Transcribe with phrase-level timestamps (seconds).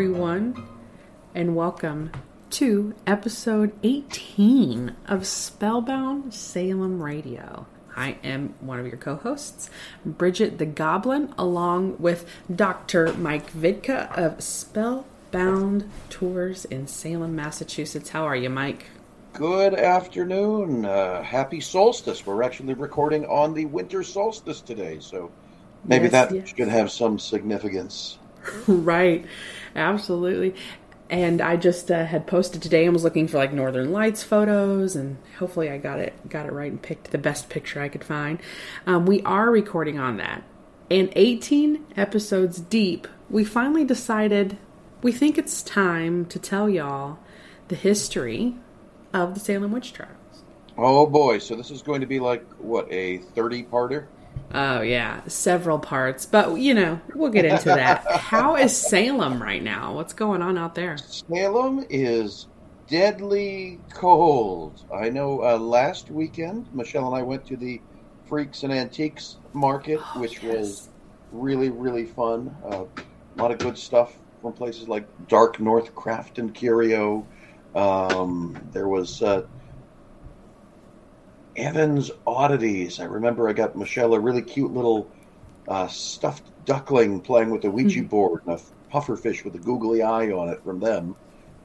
[0.00, 0.66] Everyone,
[1.34, 2.10] and welcome
[2.48, 7.66] to episode 18 of Spellbound Salem Radio.
[7.94, 9.68] I am one of your co hosts,
[10.06, 13.12] Bridget the Goblin, along with Dr.
[13.12, 18.08] Mike Vidka of Spellbound Tours in Salem, Massachusetts.
[18.08, 18.86] How are you, Mike?
[19.34, 20.86] Good afternoon.
[20.86, 22.24] Uh, happy solstice.
[22.24, 25.30] We're actually recording on the winter solstice today, so
[25.84, 26.54] maybe Yes, that yes.
[26.56, 28.16] should have some significance.
[28.66, 29.24] right,
[29.74, 30.54] absolutely.
[31.08, 34.94] And I just uh, had posted today and was looking for like Northern Lights photos,
[34.94, 38.04] and hopefully I got it got it right and picked the best picture I could
[38.04, 38.38] find.
[38.86, 40.44] Um, we are recording on that,
[40.88, 44.56] and 18 episodes deep, we finally decided
[45.02, 47.18] we think it's time to tell y'all
[47.68, 48.56] the history
[49.12, 50.16] of the Salem witch trials.
[50.76, 54.06] Oh boy, so this is going to be like, what, a 30 parter?
[54.52, 58.04] Oh yeah, several parts, but you know we'll get into that.
[58.10, 59.94] How is Salem right now?
[59.94, 60.96] What's going on out there?
[60.98, 62.48] Salem is
[62.88, 64.84] deadly cold.
[64.92, 67.80] I know uh, last weekend, Michelle and I went to the
[68.28, 70.88] Freaks and Antiques Market, Oh, which was
[71.30, 72.54] really, really fun.
[72.64, 77.24] Uh, a lot of good stuff from places like Dark North Craft and Curio.
[77.76, 79.46] Um, there was uh,
[81.56, 83.00] Evans Oddities.
[83.00, 85.10] I remember I got Michelle a really cute little
[85.68, 90.30] uh, stuffed duckling playing with a Ouija board and a pufferfish with a googly eye
[90.30, 91.14] on it from them.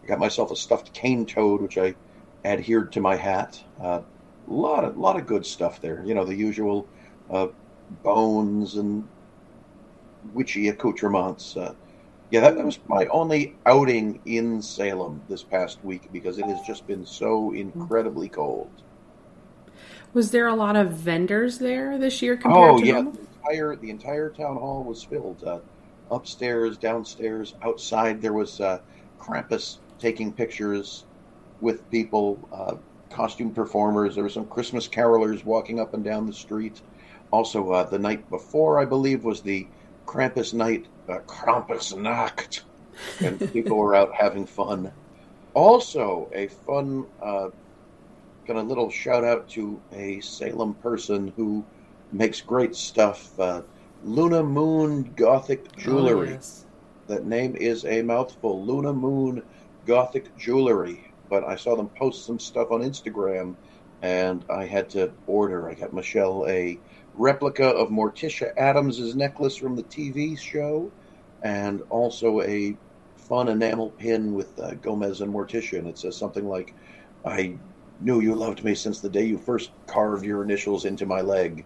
[0.04, 1.96] I got myself a stuffed cane toad, which I
[2.44, 3.60] adhered to my hat.
[3.82, 4.02] A uh,
[4.48, 6.04] lot of lot of good stuff there.
[6.06, 6.88] You know the usual
[7.30, 7.48] uh,
[8.04, 9.08] bones and
[10.34, 11.58] witchy accoutrements.
[11.58, 11.74] Uh,
[12.32, 16.60] yeah, that, that was my only outing in Salem this past week because it has
[16.66, 18.72] just been so incredibly cold.
[20.16, 23.12] Was there a lot of vendors there this year compared Oh to yeah, normal?
[23.12, 25.44] the entire the entire town hall was filled.
[25.44, 25.60] Uh,
[26.10, 28.22] upstairs, downstairs, outside.
[28.22, 28.80] There was uh,
[29.20, 31.04] Krampus taking pictures
[31.60, 32.76] with people, uh,
[33.10, 34.16] costume performers.
[34.16, 36.82] There were some Christmas carolers walking up and down the street.
[37.32, 39.68] Also, uh, the night before, I believe, was the
[40.06, 42.62] Krampus night, uh, Krampusnacht,
[43.20, 44.94] and people were out having fun.
[45.54, 47.50] Also, a fun uh,
[48.46, 51.66] Got a little shout out to a Salem person who
[52.12, 53.40] makes great stuff.
[53.40, 53.64] Uh,
[54.04, 56.30] Luna Moon Gothic Jewelry.
[56.30, 56.66] Oh, yes.
[57.08, 58.64] That name is a mouthful.
[58.64, 59.42] Luna Moon
[59.88, 61.12] Gothic Jewelry.
[61.28, 63.56] But I saw them post some stuff on Instagram,
[64.04, 65.68] and I had to order.
[65.68, 66.78] I got Michelle a
[67.16, 70.92] replica of Morticia Addams' necklace from the TV show,
[71.42, 72.78] and also a
[73.16, 76.76] fun enamel pin with uh, Gomez and Morticia, and it says something like,
[77.26, 77.58] "I
[78.02, 81.66] knew you loved me since the day you first carved your initials into my leg."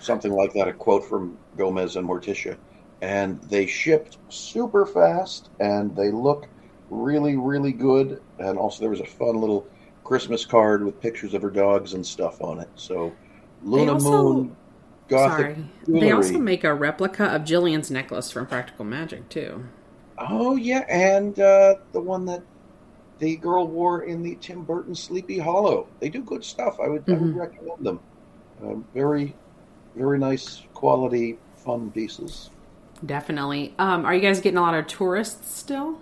[0.00, 0.68] Something like that.
[0.68, 2.56] A quote from Gomez and Morticia,
[3.02, 6.48] and they shipped super fast, and they look
[6.90, 8.20] really, really good.
[8.38, 9.66] And also, there was a fun little
[10.02, 12.68] Christmas card with pictures of her dogs and stuff on it.
[12.76, 13.12] So,
[13.62, 14.56] Luna also- Moon
[15.08, 15.68] Gothic Sorry.
[15.86, 16.00] Jewelry.
[16.00, 19.64] They also make a replica of Gillian's necklace from Practical Magic too.
[20.16, 22.42] Oh yeah, and uh, the one that
[23.18, 25.86] the girl wore in the Tim Burton Sleepy Hollow.
[26.00, 26.78] They do good stuff.
[26.80, 28.00] I would I would recommend them.
[28.62, 29.34] Um, very,
[29.94, 32.50] very nice quality, fun pieces.
[33.04, 33.74] Definitely.
[33.78, 35.98] Um, are you guys getting a lot of tourists still?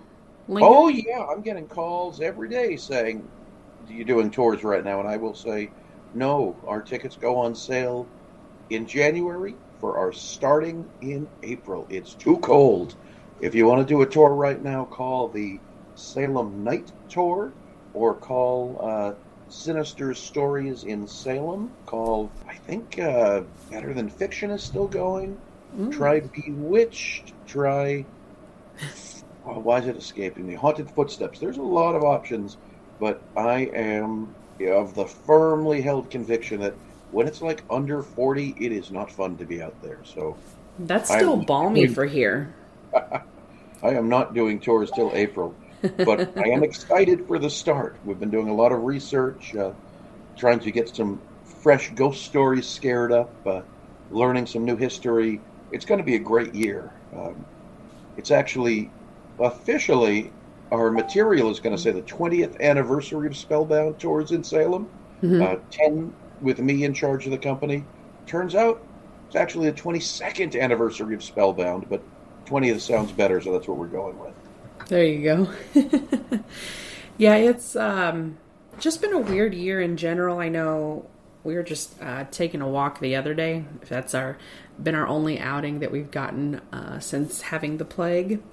[0.47, 0.73] Lincoln?
[0.73, 3.27] Oh yeah, I'm getting calls every day saying,
[3.89, 5.71] "You're doing tours right now," and I will say,
[6.13, 8.07] "No, our tickets go on sale
[8.69, 11.85] in January for our starting in April.
[11.89, 12.95] It's too cold.
[13.41, 15.59] If you want to do a tour right now, call the
[15.95, 17.51] Salem Night Tour
[17.93, 19.13] or call uh,
[19.49, 21.71] Sinister Stories in Salem.
[21.85, 25.37] Call, I think, uh, Better Than Fiction is still going.
[25.91, 27.33] Try Bewitched.
[27.47, 28.05] Try.
[29.45, 30.53] Oh, why is it escaping me?
[30.53, 31.39] Haunted Footsteps.
[31.39, 32.57] There's a lot of options,
[32.99, 36.73] but I am of the firmly held conviction that
[37.11, 39.99] when it's like under 40, it is not fun to be out there.
[40.03, 40.35] So
[40.79, 42.53] That's still am- balmy for here.
[42.93, 43.23] I
[43.83, 45.53] am not doing tours till April,
[45.97, 47.97] but I am excited for the start.
[48.05, 49.73] We've been doing a lot of research, uh,
[50.37, 53.61] trying to get some fresh ghost stories scared up, uh,
[54.11, 55.41] learning some new history.
[55.71, 56.91] It's going to be a great year.
[57.15, 57.45] Um,
[58.17, 58.91] it's actually
[59.39, 60.31] officially
[60.71, 64.89] our material is going to say the 20th anniversary of Spellbound Tours in Salem.
[65.41, 67.85] Uh, 10 with me in charge of the company.
[68.25, 68.81] Turns out
[69.27, 72.03] it's actually the 22nd anniversary of Spellbound, but
[72.45, 74.35] 20th sounds better, so that's what we're going with.
[74.93, 75.51] There you go.
[77.17, 78.37] yeah, it's um,
[78.77, 80.37] just been a weird year in general.
[80.37, 81.07] I know
[81.43, 83.65] we were just uh, taking a walk the other day.
[83.89, 84.37] That's our
[84.79, 88.43] been our only outing that we've gotten uh, since having the plague,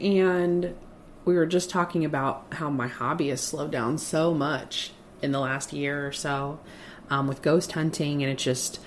[0.00, 0.74] and
[1.24, 4.90] we were just talking about how my hobby has slowed down so much
[5.22, 6.58] in the last year or so
[7.08, 8.80] um, with ghost hunting, and it's just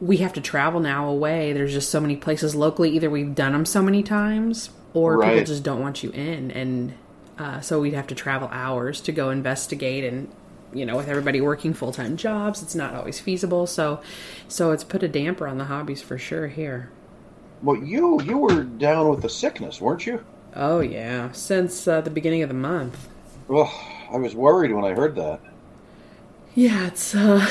[0.00, 1.52] we have to travel now away.
[1.52, 2.96] There's just so many places locally.
[2.96, 6.94] Either we've done them so many times, or people just don't want you in, and
[7.38, 10.04] uh, so we'd have to travel hours to go investigate.
[10.04, 10.32] And
[10.72, 13.66] you know, with everybody working full time jobs, it's not always feasible.
[13.66, 14.00] So,
[14.48, 16.90] so it's put a damper on the hobbies for sure here.
[17.62, 20.24] Well, you you were down with the sickness, weren't you?
[20.54, 23.08] Oh yeah, since uh, the beginning of the month.
[23.48, 23.72] Well,
[24.10, 25.40] I was worried when I heard that.
[26.54, 27.44] Yeah, it's uh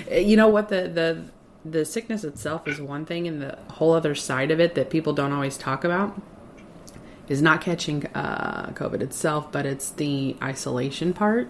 [0.10, 1.24] you know what the the
[1.64, 5.14] the sickness itself is one thing and the whole other side of it that people
[5.14, 6.20] don't always talk about
[7.28, 11.48] is not catching uh COVID itself, but it's the isolation part.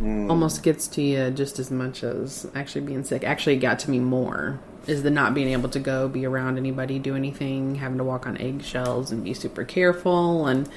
[0.00, 3.24] Almost gets to you just as much as actually being sick.
[3.24, 6.56] Actually, it got to me more is the not being able to go be around
[6.56, 10.68] anybody, do anything, having to walk on eggshells and be super careful and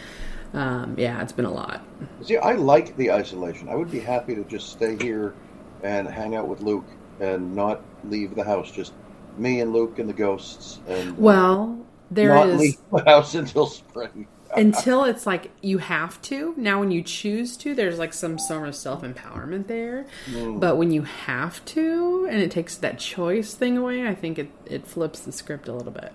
[0.54, 1.82] um, yeah, it's been a lot.
[2.24, 3.70] See, I like the isolation.
[3.70, 5.34] I would be happy to just stay here
[5.82, 6.86] and hang out with Luke
[7.20, 8.70] and not leave the house.
[8.70, 8.94] Just
[9.38, 11.80] me and Luke and the ghosts, and uh, Well,
[12.12, 14.28] there not is leave the house until spring.
[14.56, 16.54] until it's like you have to.
[16.58, 20.06] Now, when you choose to, there's like some sort of self empowerment there.
[20.36, 24.50] But when you have to, and it takes that choice thing away, I think it
[24.66, 26.12] it flips the script a little bit.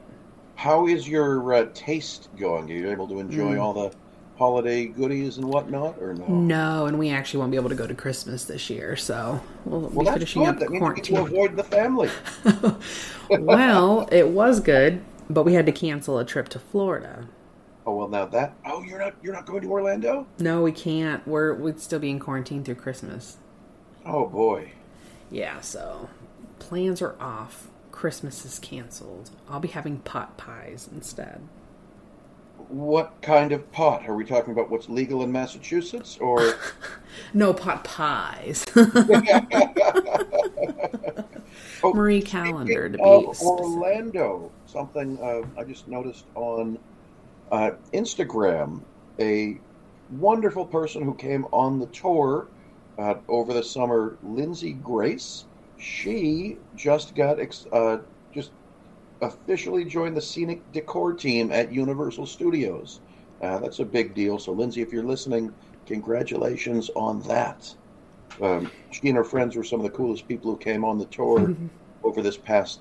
[0.57, 2.71] How is your uh, taste going?
[2.71, 3.61] Are you able to enjoy Mm.
[3.63, 3.97] all the
[4.39, 6.27] holiday goodies and whatnot, or no?
[6.27, 9.81] No, and we actually won't be able to go to Christmas this year, so we'll
[9.91, 10.49] Well, be finishing good.
[10.51, 11.17] up That means you to quarantine.
[11.17, 12.11] avoid the family.
[13.31, 17.29] well, it was good, but we had to cancel a trip to Florida.
[17.87, 18.55] Oh well, now that.
[18.65, 20.27] Oh, you're not you're not going to Orlando?
[20.39, 21.27] No, we can't.
[21.27, 23.37] We're we'd still be in quarantine through Christmas.
[24.05, 24.73] Oh boy.
[25.31, 26.09] Yeah, so
[26.59, 27.69] plans are off.
[27.93, 29.31] Christmas is canceled.
[29.49, 31.41] I'll be having pot pies instead.
[32.69, 34.09] What kind of pot?
[34.09, 36.55] Are we talking about what's legal in Massachusetts, or
[37.35, 38.65] No pot pies.
[41.83, 43.05] Oh, Marie Callender to be
[43.35, 43.43] specific.
[43.47, 44.51] Orlando?
[44.67, 46.79] Something uh, I just noticed on
[47.53, 48.81] uh, Instagram.
[49.21, 49.59] A
[50.11, 52.49] wonderful person who came on the tour
[52.99, 55.45] uh, over the summer, Lindsay Grace.
[55.79, 57.99] She just got ex- uh,
[59.21, 63.01] officially joined the scenic decor team at Universal Studios.
[63.43, 64.39] Uh, that's a big deal.
[64.39, 65.53] So, Lindsay, if you're listening,
[65.87, 67.75] congratulations on that.
[68.41, 71.07] Um, she and her friends were some of the coolest people who came on the
[71.07, 71.55] tour
[72.03, 72.81] over this past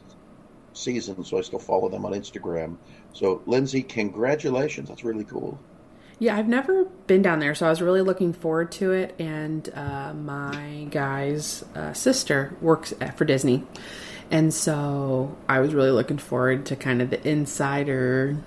[0.74, 1.24] season.
[1.24, 2.78] So I still follow them on Instagram.
[3.14, 4.90] So, Lindsay, congratulations.
[4.90, 5.60] That's really cool.
[6.18, 9.16] Yeah, I've never been down there, so I was really looking forward to it.
[9.20, 13.64] And uh, my guy's uh, sister works at, for Disney,
[14.32, 18.38] and so I was really looking forward to kind of the insider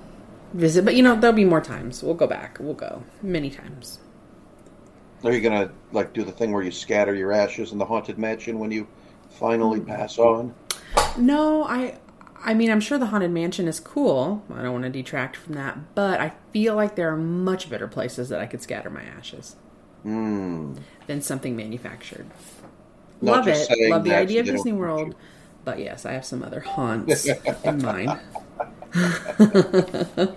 [0.54, 0.85] visit.
[0.85, 2.02] But you know, there'll be more times.
[2.02, 2.58] We'll go back.
[2.61, 3.99] We'll go many times.
[5.25, 8.18] Are you gonna like do the thing where you scatter your ashes in the haunted
[8.18, 8.87] mansion when you
[9.30, 10.54] finally pass on?
[11.16, 11.99] No, I
[12.44, 14.44] I mean, I'm sure the haunted mansion is cool.
[14.54, 17.88] I don't want to detract from that, but I feel like there are much better
[17.88, 19.56] places that I could scatter my ashes
[20.04, 20.75] Hmm.
[21.08, 22.26] than something manufactured.
[23.20, 23.90] Not Love it.
[23.90, 25.16] Love the idea of Disney World.
[25.69, 27.29] But yes, I have some other haunts
[27.63, 28.19] in mind.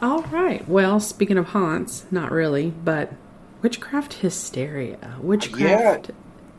[0.00, 0.66] All right.
[0.66, 3.12] Well, speaking of haunts, not really, but
[3.60, 6.10] witchcraft hysteria, witchcraft,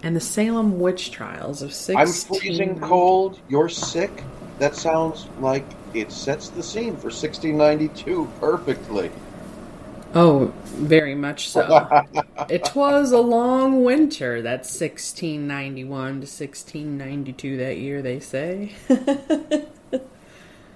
[0.04, 1.98] and the Salem witch trials of 16.
[1.98, 3.40] I'm freezing cold.
[3.50, 4.12] You're sick.
[4.60, 9.10] That sounds like it sets the scene for 1692 perfectly.
[10.20, 12.06] Oh, very much so.
[12.50, 14.42] it was a long winter.
[14.42, 18.74] That's 1691 to 1692 that year, they say.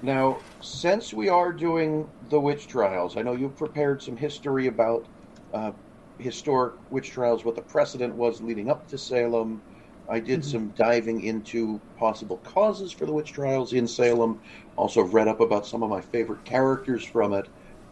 [0.03, 5.05] Now, since we are doing the witch trials, I know you've prepared some history about
[5.53, 5.71] uh,
[6.17, 9.61] historic witch trials, what the precedent was leading up to Salem.
[10.09, 14.39] I did some diving into possible causes for the witch trials in Salem.
[14.75, 17.47] Also, read up about some of my favorite characters from it.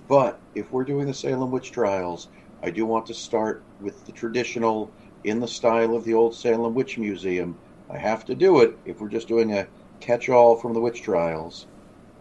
[0.10, 2.28] But if we're doing the Salem witch trials,
[2.64, 4.92] I do want to start with the traditional,
[5.24, 7.58] in the style of the old Salem Witch Museum.
[7.90, 9.68] I have to do it if we're just doing a
[10.00, 11.68] catch all from the witch trials.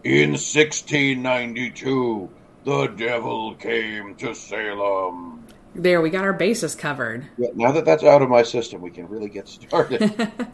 [0.03, 2.29] In 1692,
[2.63, 5.47] the devil came to Salem.
[5.73, 7.25] there, we got our bases covered.
[7.37, 10.31] Yeah, now that that's out of my system, we can really get started.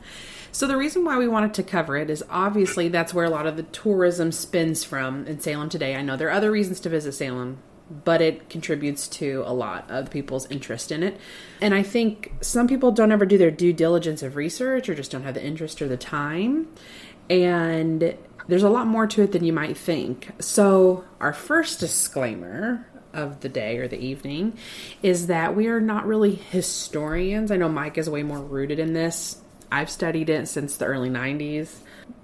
[0.56, 3.46] So the reason why we wanted to cover it is obviously that's where a lot
[3.46, 5.98] of the tourism spins from in Salem today.
[5.98, 7.58] I know there are other reasons to visit Salem,
[8.06, 11.20] but it contributes to a lot of people's interest in it.
[11.60, 15.12] And I think some people don't ever do their due diligence of research or just
[15.12, 16.70] don't have the interest or the time.
[17.30, 20.32] And there's a lot more to it than you might think.
[20.40, 24.58] So, our first disclaimer of the day or the evening
[25.04, 27.52] is that we are not really historians.
[27.52, 29.42] I know Mike is way more rooted in this.
[29.72, 31.78] I've studied it since the early 90s.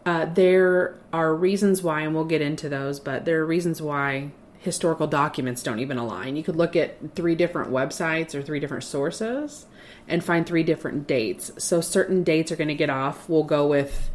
[0.06, 4.32] Uh, there are reasons why, and we'll get into those, but there are reasons why
[4.60, 6.36] historical documents don't even align.
[6.36, 9.66] You could look at three different websites or three different sources
[10.08, 11.52] and find three different dates.
[11.58, 13.28] So certain dates are going to get off.
[13.28, 14.12] We'll go with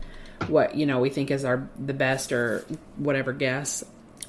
[0.49, 2.65] what you know we think is our the best or
[2.97, 3.83] whatever guess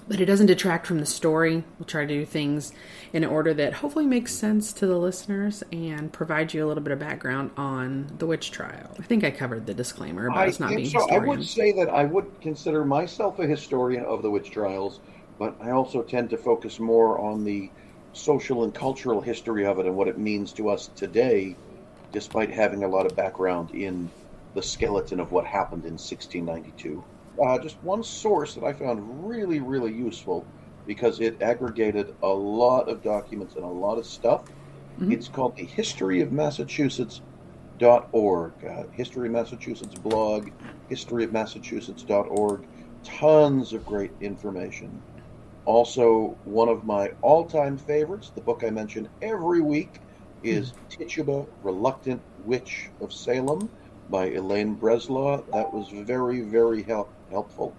[0.07, 2.71] but it doesn't detract from the story we'll try to do things
[3.13, 6.83] in an order that hopefully makes sense to the listeners and provide you a little
[6.83, 10.47] bit of background on the witch trial i think i covered the disclaimer about I
[10.47, 11.09] us not being so.
[11.09, 14.99] I would say that I would consider myself a historian of the witch trials,
[15.37, 17.69] but I also tend to focus more on the
[18.13, 21.55] social and cultural history of it and what it means to us today,
[22.11, 24.09] despite having a lot of background in
[24.53, 27.03] the skeleton of what happened in 1692.
[27.41, 30.45] Uh, just one source that I found really, really useful
[30.85, 34.43] because it aggregated a lot of documents and a lot of stuff.
[35.11, 37.21] It's called the History of Massachusetts
[37.79, 40.49] historyofmassachusetts.org, uh, History of Massachusetts blog,
[40.89, 42.65] historyofmassachusetts.org.
[43.03, 45.01] Tons of great information.
[45.65, 49.99] Also, one of my all time favorites, the book I mention every week,
[50.43, 53.69] is Tituba, Reluctant Witch of Salem
[54.09, 55.43] by Elaine Breslaw.
[55.51, 57.73] That was very, very help- helpful.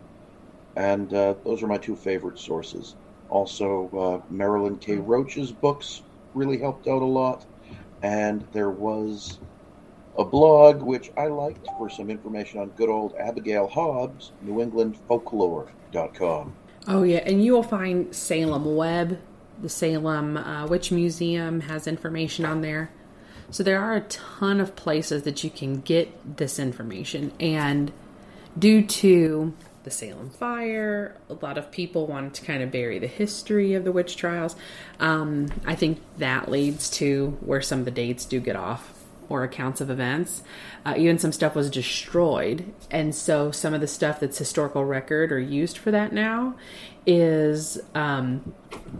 [0.77, 2.95] And uh, those are my two favorite sources.
[3.31, 4.97] Also, uh, Marilyn K.
[4.97, 6.03] Roach's books
[6.35, 7.45] really helped out a lot.
[8.03, 9.39] And there was
[10.17, 16.55] a blog which I liked for some information on good old Abigail Hobbs, NewEnglandFolklore.com.
[16.87, 19.19] Oh yeah, and you will find Salem Web.
[19.61, 22.91] The Salem uh, Witch Museum has information on there.
[23.51, 27.33] So there are a ton of places that you can get this information.
[27.41, 27.93] And
[28.59, 33.07] due to the Salem fire, a lot of people wanted to kind of bury the
[33.07, 34.57] history of the witch trials.
[35.01, 38.95] Um, I think that leads to where some of the dates do get off
[39.29, 40.43] or accounts of events.
[40.85, 42.73] Uh, even some stuff was destroyed.
[42.91, 46.55] And so some of the stuff that's historical record or used for that now
[47.07, 48.55] is um,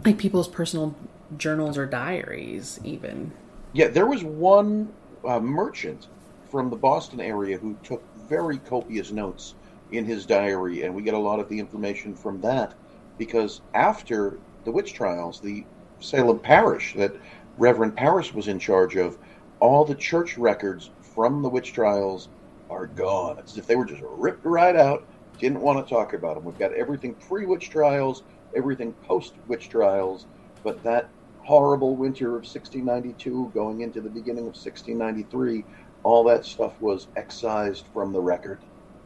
[0.05, 0.95] like people's personal
[1.37, 3.31] journals or diaries, even.
[3.73, 4.91] Yeah, there was one
[5.25, 6.07] uh, merchant
[6.49, 9.55] from the Boston area who took very copious notes
[9.91, 12.75] in his diary, and we get a lot of the information from that
[13.17, 15.65] because after the witch trials, the
[15.99, 17.15] Salem parish that
[17.57, 19.17] Reverend Parris was in charge of,
[19.59, 22.29] all the church records from the witch trials
[22.69, 23.37] are gone.
[23.39, 25.03] It's as if they were just ripped right out,
[25.39, 26.45] didn't want to talk about them.
[26.45, 28.23] We've got everything pre witch trials,
[28.55, 30.27] everything post witch trials,
[30.63, 31.09] but that
[31.39, 35.65] horrible winter of 1692 going into the beginning of 1693,
[36.03, 38.59] all that stuff was excised from the record.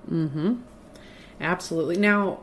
[0.10, 0.56] Mm-hmm.
[1.40, 1.98] Absolutely.
[1.98, 2.40] Now,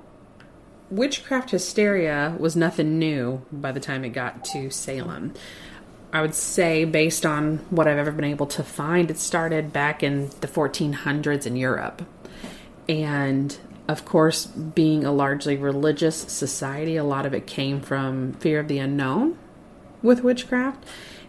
[0.90, 5.34] witchcraft hysteria was nothing new by the time it got to Salem.
[6.12, 10.02] I would say, based on what I've ever been able to find, it started back
[10.02, 12.02] in the 1400s in Europe.
[12.88, 18.58] And of course, being a largely religious society, a lot of it came from fear
[18.58, 19.38] of the unknown
[20.02, 20.84] with witchcraft.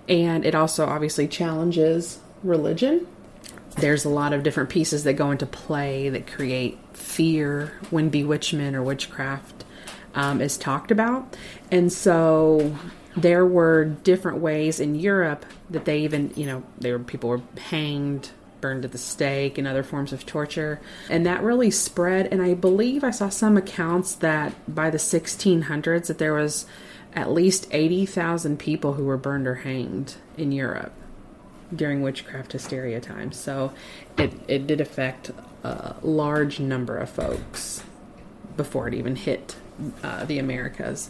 [0.09, 3.07] And it also obviously challenges religion.
[3.77, 8.75] there's a lot of different pieces that go into play that create fear when bewitchment
[8.75, 9.63] or witchcraft
[10.13, 11.37] um, is talked about.
[11.71, 12.75] And so
[13.15, 17.41] there were different ways in Europe that they even, you know, there were people were
[17.57, 18.29] hanged,
[18.59, 20.79] burned at the stake, and other forms of torture.
[21.09, 22.27] And that really spread.
[22.27, 26.65] And I believe I saw some accounts that by the 1600s that there was
[27.13, 30.93] at least 80,000 people who were burned or hanged in Europe
[31.75, 33.37] during witchcraft hysteria times.
[33.37, 33.73] So
[34.17, 35.31] it, it did affect
[35.63, 37.83] a large number of folks
[38.57, 39.55] before it even hit
[40.03, 41.09] uh, the Americas.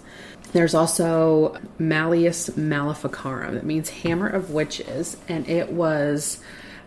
[0.54, 6.42] There's also Malleus Maleficarum, that means hammer of witches, and it was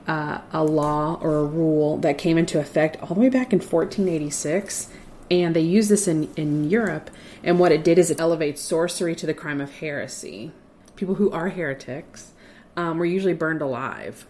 [0.07, 3.59] uh, a law or a rule that came into effect all the way back in
[3.59, 4.88] 1486.
[5.31, 7.11] And they used this in, in Europe,
[7.43, 10.52] and what it did is it elevates sorcery to the crime of heresy.
[10.97, 12.34] People who are heretics
[12.76, 14.26] um, were usually burned alive.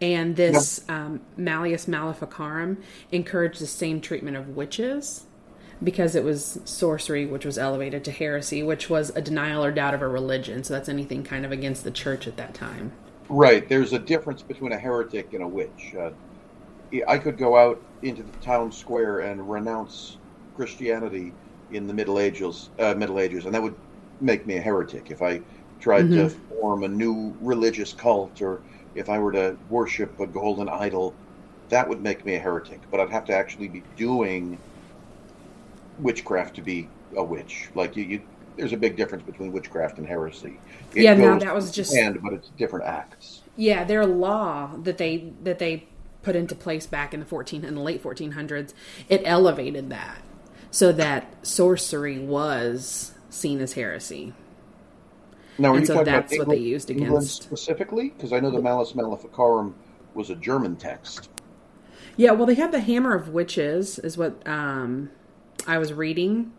[0.00, 5.26] And this um, Malleus Maleficarum encouraged the same treatment of witches
[5.82, 9.94] because it was sorcery, which was elevated to heresy, which was a denial or doubt
[9.94, 10.64] of a religion.
[10.64, 12.92] So that's anything kind of against the church at that time.
[13.28, 13.68] Right.
[13.68, 15.94] There's a difference between a heretic and a witch.
[15.98, 16.10] Uh,
[17.08, 20.18] I could go out into the town square and renounce
[20.54, 21.32] Christianity
[21.72, 23.74] in the Middle Ages, uh, Middle Ages, and that would
[24.20, 25.40] make me a heretic if I
[25.84, 26.28] tried mm-hmm.
[26.28, 28.62] to form a new religious cult or
[28.94, 31.14] if I were to worship a golden idol.
[31.68, 34.56] That would make me a heretic, but I'd have to actually be doing
[35.98, 37.68] witchcraft to be a witch.
[37.74, 38.22] Like you, you
[38.56, 40.58] there's a big difference between witchcraft and heresy.
[40.94, 43.42] It yeah, no, that was just and but it's different acts.
[43.56, 45.86] Yeah, their law that they that they
[46.22, 48.72] put into place back in the 14 in the late 1400s,
[49.10, 50.22] it elevated that
[50.70, 54.32] so that sorcery was seen as heresy.
[55.58, 58.10] Now, are and you so talking that's about what England, they used England specifically?
[58.10, 59.74] Because I know the Malleus Maleficarum
[60.14, 61.30] was a German text.
[62.16, 65.10] Yeah, well, they had the Hammer of Witches, is what um,
[65.66, 66.52] I was reading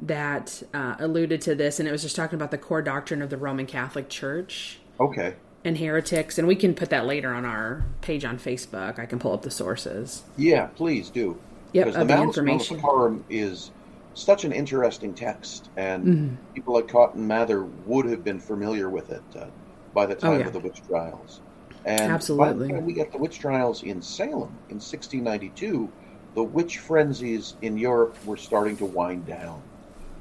[0.00, 3.30] that uh, alluded to this, and it was just talking about the core doctrine of
[3.30, 5.34] the Roman Catholic Church Okay.
[5.64, 6.38] and heretics.
[6.38, 8.98] And we can put that later on our page on Facebook.
[8.98, 10.22] I can pull up the sources.
[10.36, 11.38] Yeah, please do.
[11.72, 12.76] Yep, Because the the Malleus information.
[12.78, 13.70] Maleficarum is
[14.14, 16.40] such an interesting text, and Mhm.
[16.54, 19.50] people like Cotton Mather would have been familiar with it uh,
[19.92, 20.46] by the time Oh, yeah.
[20.46, 21.42] of the witch trials.
[21.84, 22.72] And by the Absolutely.
[22.72, 25.94] time we get the witch trials in Salem in 1692,
[26.34, 29.70] the witch frenzies in Europe were starting to wind down.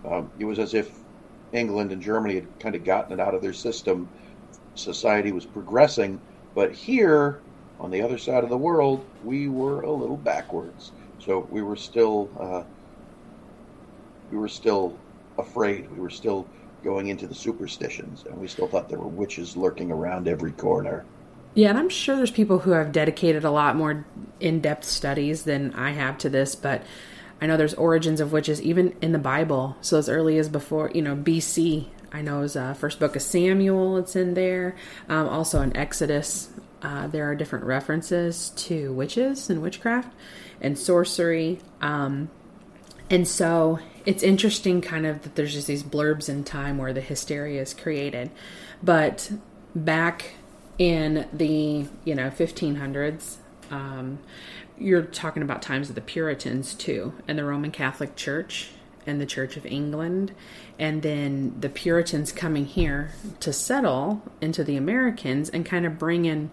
[0.05, 1.05] Um, it was as if
[1.53, 4.11] England and Germany had kind of gotten it out of their system.
[4.75, 6.23] Society was progressing,
[6.55, 7.45] but here,
[7.79, 10.93] on the other side of the world, we were a little backwards.
[11.17, 12.63] So we were still, uh,
[14.31, 14.97] we were still
[15.37, 15.89] afraid.
[15.91, 16.47] We were still
[16.83, 21.05] going into the superstitions, and we still thought there were witches lurking around every corner.
[21.55, 24.05] Yeah, and I'm sure there's people who have dedicated a lot more
[24.39, 26.83] in depth studies than I have to this, but
[27.41, 29.77] I know there's origins of witches even in the Bible.
[29.81, 31.87] So as early as before, you know, BC.
[32.11, 33.97] I know is uh, first book of Samuel.
[33.97, 34.75] It's in there.
[35.07, 36.49] Um, also in Exodus,
[36.81, 40.11] uh, there are different references to witches and witchcraft
[40.59, 41.59] and sorcery.
[41.81, 42.29] Um,
[43.09, 47.01] and so it's interesting, kind of, that there's just these blurbs in time where the
[47.01, 48.31] hysteria is created.
[48.81, 49.31] But
[49.75, 50.33] back
[50.77, 53.35] in the you know 1500s,
[53.69, 54.19] um,
[54.77, 58.69] you're talking about times of the Puritans too, and the Roman Catholic Church
[59.05, 60.33] and the Church of England,
[60.77, 66.25] and then the Puritans coming here to settle into the Americans and kind of bring
[66.25, 66.51] in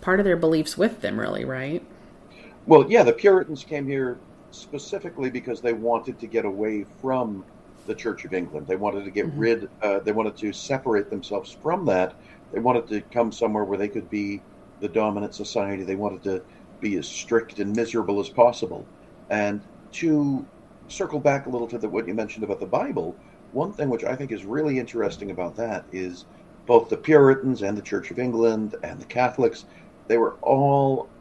[0.00, 1.84] part of their beliefs with them, really, right?
[2.66, 4.18] Well, yeah, the Puritans came here
[4.58, 7.44] specifically because they wanted to get away from
[7.86, 8.66] the Church of England.
[8.66, 9.32] They wanted to get Mhm.
[9.36, 12.14] rid, uh, they wanted to separate themselves from that.
[12.52, 14.44] They wanted to come somewhere where they could be
[14.80, 15.84] the dominant society.
[15.84, 16.44] They wanted to
[16.80, 18.88] be as strict and miserable as possible.
[19.28, 20.48] And to
[20.88, 23.18] circle back a little to the, what you mentioned about the Bible,
[23.50, 26.26] one thing which I think is really interesting about that is
[26.66, 29.64] both the Puritans and the Church of England and the Catholics,
[30.08, 31.12] they were all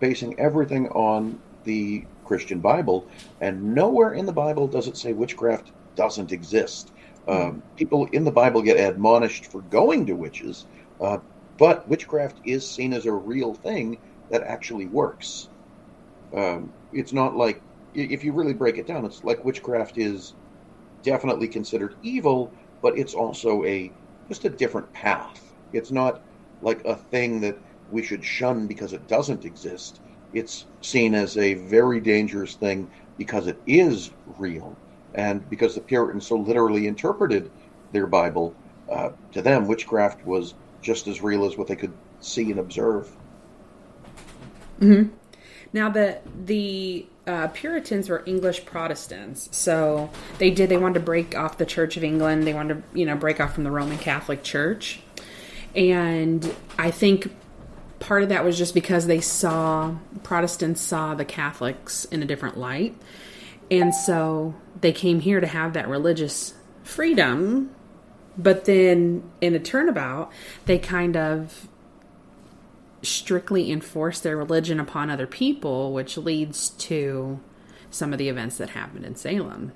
[0.00, 3.08] basing everything on the Christian Bible,
[3.40, 6.92] and nowhere in the Bible does it say witchcraft doesn't exist.
[7.26, 10.66] Um, people in the Bible get admonished for going to witches,
[11.00, 11.18] uh,
[11.58, 13.98] but witchcraft is seen as a real thing
[14.30, 15.48] that actually works.
[16.34, 17.62] Um, it's not like,
[17.94, 20.34] if you really break it down, it's like witchcraft is
[21.02, 23.90] definitely considered evil, but it's also a
[24.28, 25.40] just a different path.
[25.72, 26.22] It's not
[26.60, 27.58] like a thing that
[27.90, 30.00] we should shun because it doesn't exist.
[30.32, 34.76] It's seen as a very dangerous thing because it is real,
[35.14, 37.50] and because the Puritans so literally interpreted
[37.92, 38.54] their Bible,
[38.90, 43.10] uh, to them witchcraft was just as real as what they could see and observe.
[44.78, 45.08] Hmm.
[45.72, 51.36] Now the the uh, Puritans were English Protestants, so they did they wanted to break
[51.36, 52.46] off the Church of England.
[52.46, 55.00] They wanted to you know break off from the Roman Catholic Church,
[55.74, 57.30] and I think
[58.00, 62.56] part of that was just because they saw Protestants saw the Catholics in a different
[62.56, 62.94] light,
[63.70, 67.70] and so they came here to have that religious freedom.
[68.36, 70.30] But then in a turnabout,
[70.66, 71.68] they kind of
[73.02, 77.40] strictly enforce their religion upon other people, which leads to
[77.90, 79.72] some of the events that happened in Salem.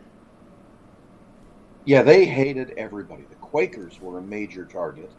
[1.84, 3.24] Yeah, they hated everybody.
[3.28, 5.10] The Quakers were a major target.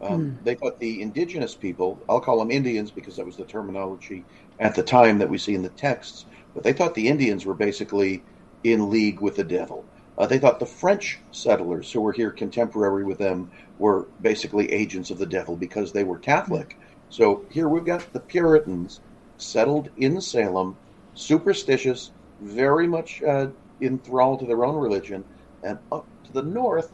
[0.00, 4.24] Um, They thought the indigenous people, I'll call them Indians because that was the terminology
[4.58, 7.54] at the time that we see in the texts, but they thought the Indians were
[7.54, 8.24] basically
[8.64, 9.86] in league with the devil.
[10.18, 15.10] Uh, they thought the French settlers who were here contemporary with them were basically agents
[15.10, 16.78] of the devil because they were Catholic.
[17.08, 19.00] So here we've got the Puritans
[19.38, 20.78] settled in Salem,
[21.14, 23.48] superstitious, very much uh,
[23.80, 25.24] enthralled to their own religion,
[25.62, 26.92] and up to the north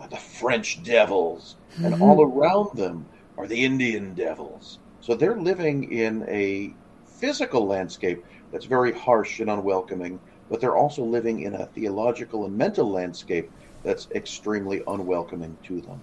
[0.00, 3.06] are the French devils, and all around them
[3.38, 4.78] are the Indian devils.
[5.00, 11.02] So they're living in a physical landscape that's very harsh and unwelcoming, but they're also
[11.04, 13.50] living in a theological and mental landscape
[13.82, 16.00] that's extremely unwelcoming to them.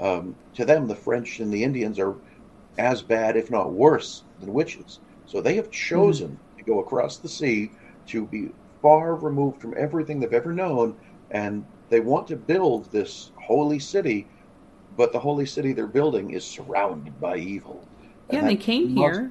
[0.00, 2.14] Um, to them, the French and the Indians are
[2.78, 5.00] as bad, if not worse, than witches.
[5.26, 7.70] So they have chosen to go across the sea
[8.08, 8.50] to be
[8.82, 10.94] far removed from everything they've ever known,
[11.30, 14.26] and they want to build this holy city,
[14.96, 17.86] but the holy city they're building is surrounded by evil.
[18.30, 19.30] Yeah, and they came here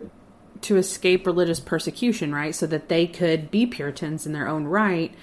[0.61, 2.55] to escape religious persecution, right?
[2.55, 5.13] So that they could be Puritans in their own right.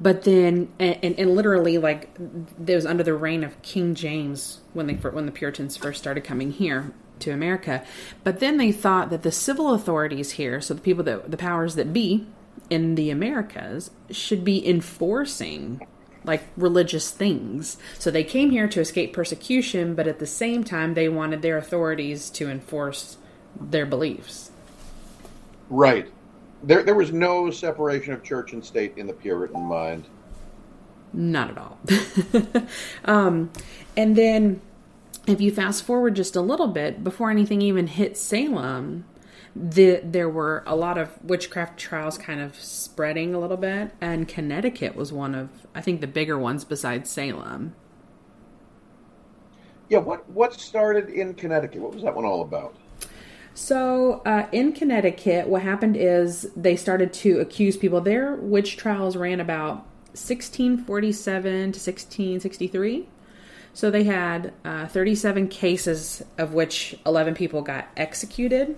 [0.00, 4.60] But then, and, and, and literally, like, it was under the reign of King James
[4.74, 7.82] when they when the Puritans first started coming here to America.
[8.22, 11.74] But then they thought that the civil authorities here, so the people that the powers
[11.76, 12.26] that be
[12.68, 15.86] in the Americas, should be enforcing
[16.26, 17.78] like religious things.
[17.98, 21.56] So they came here to escape persecution, but at the same time, they wanted their
[21.56, 23.16] authorities to enforce
[23.58, 24.50] their beliefs.
[25.70, 26.08] Right.
[26.62, 30.06] There, there was no separation of church and state in the Puritan mind.
[31.12, 31.78] Not at all.
[33.04, 33.50] um,
[33.96, 34.60] and then,
[35.26, 39.04] if you fast forward just a little bit, before anything even hit Salem,
[39.58, 44.28] the, there were a lot of witchcraft trials kind of spreading a little bit, and
[44.28, 47.74] Connecticut was one of, I think, the bigger ones besides Salem.
[49.88, 51.80] Yeah, what what started in Connecticut?
[51.80, 52.74] What was that one all about?
[53.54, 58.02] So, uh, in Connecticut, what happened is they started to accuse people.
[58.02, 63.08] Their witch trials ran about 1647 to 1663.
[63.72, 68.76] So, they had uh, 37 cases, of which 11 people got executed.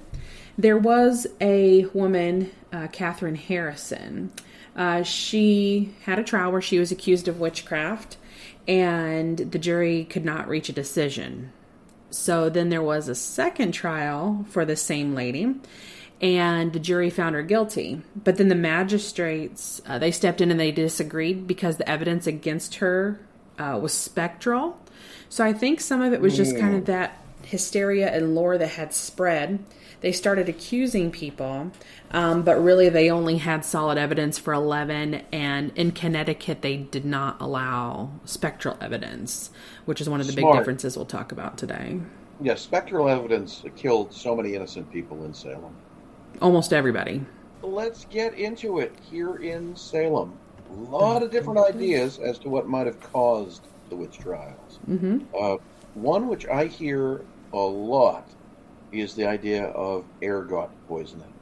[0.58, 4.32] There was a woman, uh, Catherine Harrison.
[4.74, 8.16] Uh, she had a trial where she was accused of witchcraft,
[8.66, 11.52] and the jury could not reach a decision.
[12.10, 15.54] So then there was a second trial for the same lady,
[16.20, 18.02] and the jury found her guilty.
[18.16, 22.76] But then the magistrates uh, they stepped in and they disagreed because the evidence against
[22.76, 23.20] her
[23.58, 24.78] uh, was spectral.
[25.28, 28.70] So I think some of it was just kind of that hysteria and lore that
[28.70, 29.58] had spread.
[30.00, 31.72] They started accusing people,
[32.12, 35.22] um, but really they only had solid evidence for 11.
[35.32, 39.50] And in Connecticut, they did not allow spectral evidence,
[39.86, 42.00] which is one of the big differences we'll talk about today.
[42.40, 45.74] Yeah, spectral evidence killed so many innocent people in Salem.
[46.40, 47.24] Almost everybody.
[47.62, 50.38] Let's get into it here in Salem.
[50.70, 54.78] A lot of different ideas as to what might have caused the witch trials.
[54.86, 55.56] hmm Uh,
[55.94, 58.28] one which I hear a lot
[58.92, 61.34] is the idea of ergot poisoning.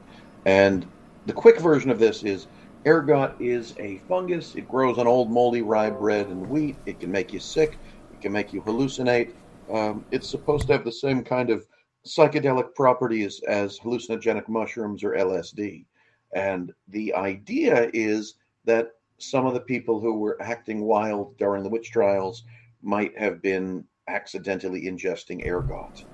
[0.45, 0.89] And
[1.25, 2.47] the quick version of this is
[2.85, 4.55] ergot is a fungus.
[4.55, 6.81] It grows on old moldy rye bread and wheat.
[6.85, 7.79] It can make you sick.
[8.09, 9.31] It can make you hallucinate.
[9.71, 11.67] Um, it's supposed to have the same kind of
[12.05, 15.85] psychedelic properties as hallucinogenic mushrooms or LSD.
[16.33, 21.69] And the idea is that some of the people who were acting wild during the
[21.69, 22.43] witch trials
[22.81, 26.05] might have been accidentally ingesting ergot.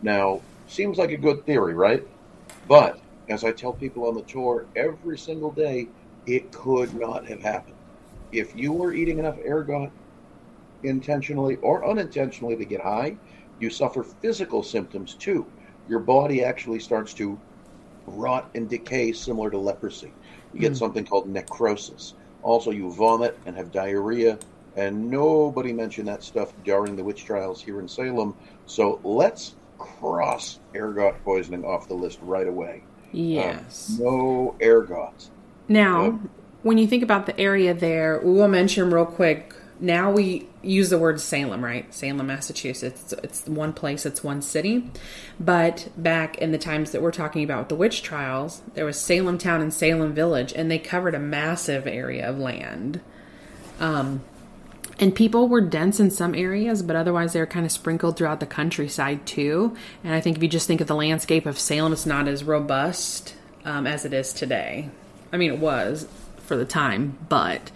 [0.00, 2.06] Now, seems like a good theory, right?
[2.68, 5.88] But as I tell people on the tour every single day,
[6.26, 7.76] it could not have happened.
[8.30, 9.90] If you were eating enough ergot
[10.82, 13.16] intentionally or unintentionally to get high,
[13.60, 15.46] you suffer physical symptoms too.
[15.88, 17.38] Your body actually starts to
[18.06, 20.12] rot and decay similar to leprosy.
[20.52, 20.76] You get hmm.
[20.76, 22.14] something called necrosis.
[22.42, 24.38] Also, you vomit and have diarrhea,
[24.76, 28.34] and nobody mentioned that stuff during the witch trials here in Salem.
[28.66, 32.82] So let's cross ergot poisoning off the list right away.
[33.12, 33.98] Yes.
[34.00, 35.28] Uh, no ergots.
[35.68, 36.14] Now, Yep.
[36.62, 39.54] when you think about the area there, we will mention real quick.
[39.80, 41.92] Now we use the word Salem, right?
[41.92, 43.12] Salem, Massachusetts.
[43.24, 44.88] It's one place, it's one city.
[45.40, 49.00] But back in the times that we're talking about with the witch trials, there was
[49.00, 53.00] Salem town and Salem village, and they covered a massive area of land.
[53.80, 54.22] Um,
[54.98, 58.40] and people were dense in some areas, but otherwise they were kind of sprinkled throughout
[58.40, 59.76] the countryside too.
[60.04, 62.44] And I think if you just think of the landscape of Salem, it's not as
[62.44, 64.90] robust um, as it is today.
[65.32, 66.06] I mean, it was
[66.38, 67.70] for the time, but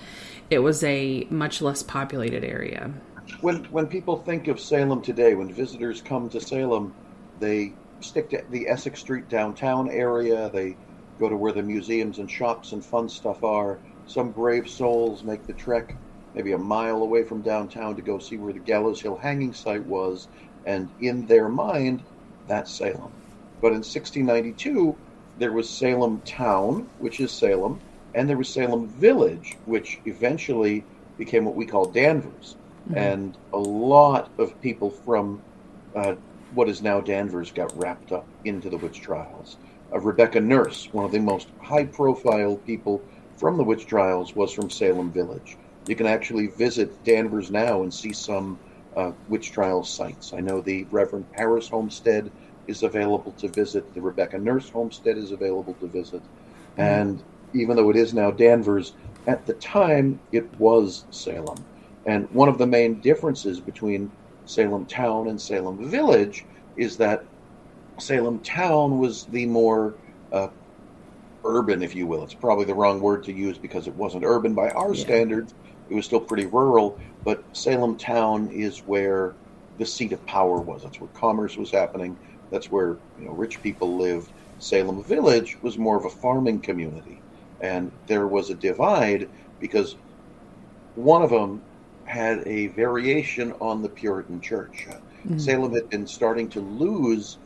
[0.51, 2.93] it was a much less populated area.
[3.41, 6.95] When when people think of Salem today, when visitors come to Salem,
[7.41, 10.51] they stick to the Essex Street downtown area.
[10.51, 10.77] They
[11.19, 13.79] go to where the museums and shops and fun stuff are.
[14.07, 15.97] Some brave souls make the trek
[16.37, 19.85] maybe a mile away from downtown to go see where the Gallows Hill hanging site
[19.87, 20.29] was,
[20.67, 22.03] and in their mind,
[22.47, 23.11] that's Salem.
[23.63, 24.95] But in 1692,
[25.39, 27.81] there was Salem Town, which is Salem,
[28.15, 30.85] and there was Salem Village, which eventually
[31.17, 32.57] became what we call Danvers.
[32.95, 35.43] And a lot of people from
[35.97, 36.15] uh,
[36.55, 39.57] what is now Danvers got wrapped up into the witch trials.
[39.93, 43.03] Uh, Rebecca Nurse, one of the most high profile people
[43.37, 45.57] from the witch trials, was from Salem Village.
[45.87, 48.59] You can actually visit Danvers now and see some
[48.97, 50.33] uh, witch trial sites.
[50.33, 52.33] I know the Reverend Parris Homestead
[52.67, 56.23] is available to visit, the Rebecca Nurse Homestead is available to visit.
[56.77, 57.23] And
[57.53, 58.95] even though it is now Danvers,
[59.27, 61.65] at the time it was Salem.
[62.05, 64.11] And one of the main differences between
[64.45, 66.45] Salem Town and Salem Village
[66.77, 67.25] is that
[67.99, 69.95] Salem Town was the more
[70.33, 70.49] uh,
[71.45, 72.25] urban, if you will.
[72.25, 75.03] It's probably the wrong word to use because it wasn't urban by our Yeah.
[75.05, 75.55] standards.
[75.89, 79.35] It was still pretty rural, but Salem Town is where
[79.79, 80.83] the seat of power was.
[80.83, 82.17] That's where commerce was happening.
[82.51, 84.31] That's where you know rich people lived.
[84.59, 87.21] Salem Village was more of a farming community,
[87.61, 89.29] and there was a divide
[89.61, 89.97] because
[90.95, 91.61] one of them
[92.05, 94.87] had a variation on the Puritan Church.
[95.37, 97.37] Salem had been starting to lose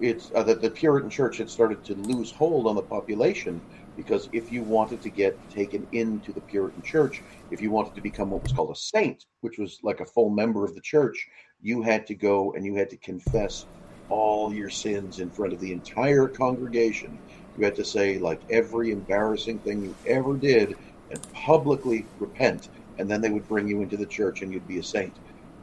[0.00, 3.60] its uh, that the Puritan Church had started to lose hold on the population
[3.98, 8.00] because if you wanted to get taken into the Puritan Church, if you wanted to
[8.00, 11.26] become what was called a saint, which was like a full member of the church,
[11.60, 13.66] you had to go and you had to confess
[14.08, 17.18] all your sins in front of the entire congregation.
[17.56, 20.76] You had to say like every embarrassing thing you ever did
[21.10, 24.78] and publicly repent, and then they would bring you into the church and you'd be
[24.78, 25.18] a saint.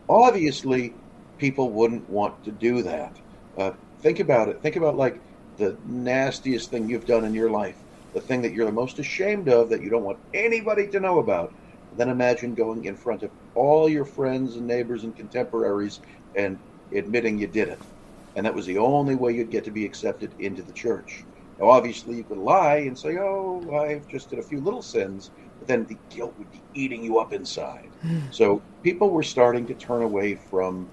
[0.10, 0.94] Obviously,
[1.38, 3.16] people wouldn't want to do that.
[3.58, 3.72] Uh,
[4.02, 4.62] think about it.
[4.62, 5.22] Think about like
[5.58, 7.85] the nastiest thing you've done in your life,
[8.16, 11.20] the thing that you're the most ashamed of that you don't want anybody to know
[11.20, 11.54] about.
[11.92, 16.00] Then imagine going in front of all your friends and neighbors and contemporaries
[16.34, 16.58] and
[16.94, 17.80] admitting you did it.
[18.36, 21.28] And that was the only way you'd get to be accepted into the church.
[21.60, 25.32] Now, obviously, you could lie and say, oh, I've just did a few little sins,
[25.60, 27.92] but then the guilt would be eating you up inside.
[28.02, 28.20] Hmm.
[28.32, 30.92] so people were starting to turn away from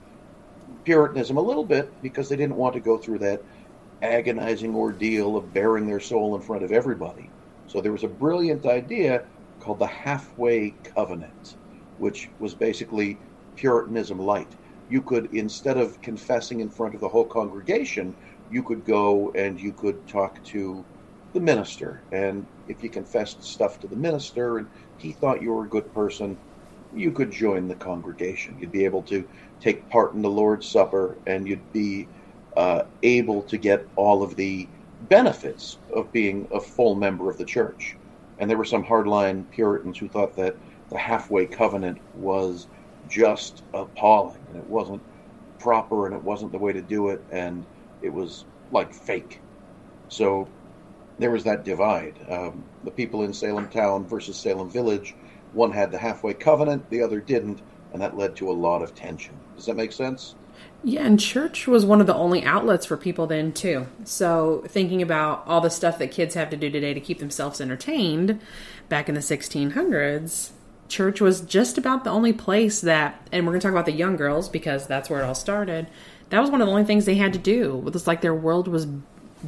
[0.85, 3.43] Puritanism a little bit because they didn't want to go through that
[4.03, 7.31] agonizing ordeal of baring their soul in front of everybody.
[7.67, 9.25] So there was a brilliant idea
[9.61, 11.57] called the halfway covenant,
[11.99, 13.19] which was basically
[13.57, 14.57] Puritanism light.
[14.89, 18.15] You could, instead of confessing in front of the whole congregation,
[18.51, 20.85] you could go and you could talk to
[21.33, 22.03] the minister.
[22.13, 25.93] And if you confessed stuff to the minister and he thought you were a good
[25.95, 26.37] person,
[26.95, 28.59] you could join the congregation.
[28.59, 29.25] You'd be able to
[29.61, 32.09] take part in the Lord's Supper and you'd be
[32.57, 34.69] uh, able to get all of the
[35.09, 37.97] benefits of being a full member of the church.
[38.39, 40.57] And there were some hardline Puritans who thought that
[40.91, 42.67] the halfway covenant was
[43.09, 45.03] just appalling and it wasn't
[45.59, 47.65] proper and it wasn't the way to do it and
[48.03, 49.41] it was like fake.
[50.09, 50.49] So
[51.19, 52.19] there was that divide.
[52.29, 55.15] Um, the people in Salem town versus Salem village,
[55.53, 57.63] one had the halfway covenant, the other didn't,
[57.93, 59.35] and that led to a lot of tension.
[59.57, 60.35] Does that make sense?
[60.85, 63.87] Yeah, and church was one of the only outlets for people then too.
[64.05, 67.61] So thinking about all the stuff that kids have to do today to keep themselves
[67.61, 68.41] entertained,
[68.89, 70.51] back in the 1600s,
[70.89, 73.93] church was just about the only place that, and we're going to talk about the
[73.93, 75.87] young girls because that's where it all started.
[76.31, 77.83] That was one of the only things they had to do.
[77.87, 78.87] It was like their world was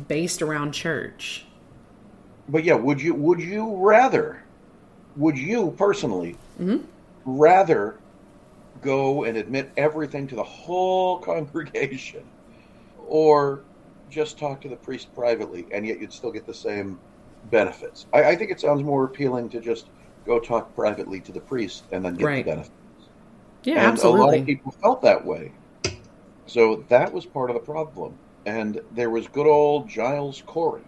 [0.09, 1.45] based around church.
[2.49, 4.43] But yeah, would you would you rather
[5.17, 6.85] would you personally mm-hmm.
[7.25, 7.99] rather
[8.85, 12.25] go and admit everything to the whole congregation
[13.07, 13.63] or
[14.11, 16.99] just talk to the priest privately and yet you'd still get the same
[17.51, 18.07] benefits?
[18.13, 19.87] I, I think it sounds more appealing to just
[20.27, 22.45] go talk privately to the priest and then get Right.
[22.45, 22.71] the benefits.
[23.65, 25.53] Yeah, and a lot of people felt that way.
[26.47, 28.15] So that was part of the problem.
[28.47, 30.83] And there was good old Giles Corey,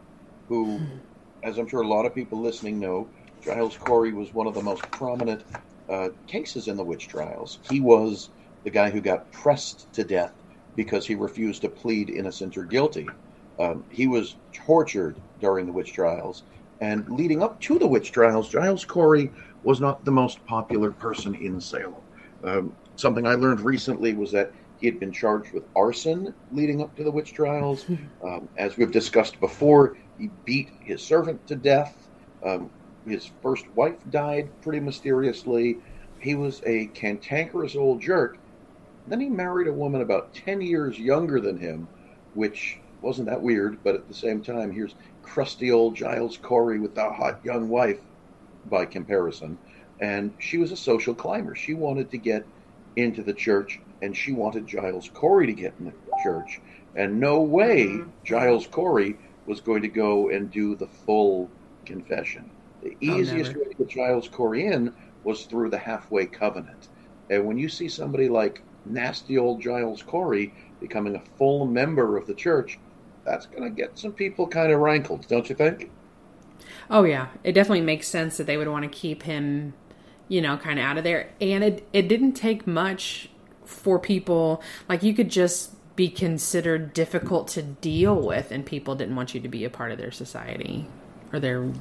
[0.48, 0.98] who, hmm.
[1.42, 3.09] as I'm sure a lot of people listening know,
[3.42, 5.42] Giles Corey was one of the most prominent
[5.88, 7.59] uh, cases in the witch trials.
[7.68, 8.31] He was
[8.64, 10.35] the guy who got pressed to death
[10.75, 13.07] because he refused to plead innocent or guilty.
[13.59, 16.42] Um, he was tortured during the witch trials.
[16.81, 19.31] And leading up to the witch trials, Giles Corey
[19.62, 21.94] was not the most popular person in Salem.
[22.44, 26.94] Um, something I learned recently was that he had been charged with arson leading up
[26.96, 27.87] to the witch trials.
[28.25, 32.09] Um, as we've discussed before, he beat his servant to death.
[32.44, 32.70] Um,
[33.07, 35.79] his first wife died pretty mysteriously.
[36.19, 38.38] He was a cantankerous old jerk.
[39.07, 41.87] Then he married a woman about 10 years younger than him,
[42.35, 46.97] which wasn't that weird, but at the same time, here's crusty old Giles Corey with
[46.99, 48.01] a hot young wife
[48.69, 49.59] by comparison.
[50.01, 51.55] And she was a social climber.
[51.55, 52.45] She wanted to get
[52.97, 55.92] into the church, and she wanted Giles Corey to get in the
[56.23, 56.61] church.
[56.97, 59.16] And no way Giles Corey
[59.47, 61.49] was going to go and do the full
[61.85, 62.51] confession.
[62.87, 64.94] The easiest way to get Giles Corey in
[65.25, 66.88] was through the halfway covenant.
[67.29, 72.29] And when you see somebody like nasty old Giles Corey becoming a full member of
[72.29, 72.79] the church,
[73.25, 75.90] that's going to get some people kind of rankled, don't you think?
[76.88, 79.75] Oh yeah, it definitely makes sense that they would want to keep him,
[80.29, 81.31] you know, kind of out of there.
[81.40, 83.31] And it it didn't take much
[83.64, 89.16] for people like you could just be considered difficult to deal with and people didn't
[89.16, 90.87] want you to be a part of their society
[91.33, 91.72] or their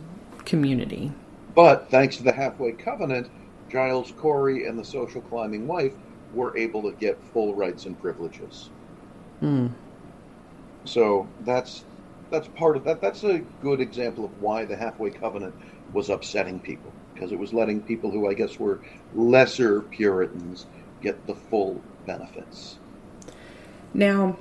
[0.46, 1.12] community.
[1.54, 3.30] But thanks to the halfway covenant,
[3.70, 5.94] Giles Corey and the social climbing wife
[6.34, 8.70] were able to get full rights and privileges.
[9.40, 9.68] Hmm.
[10.84, 11.86] So that's
[12.30, 13.02] that's part of that.
[13.02, 15.56] That's a good example of why the halfway covenant
[15.94, 18.82] was upsetting people because it was letting people who I guess were
[19.14, 20.66] lesser Puritans
[21.02, 22.78] get the full benefits.
[23.94, 24.38] Now,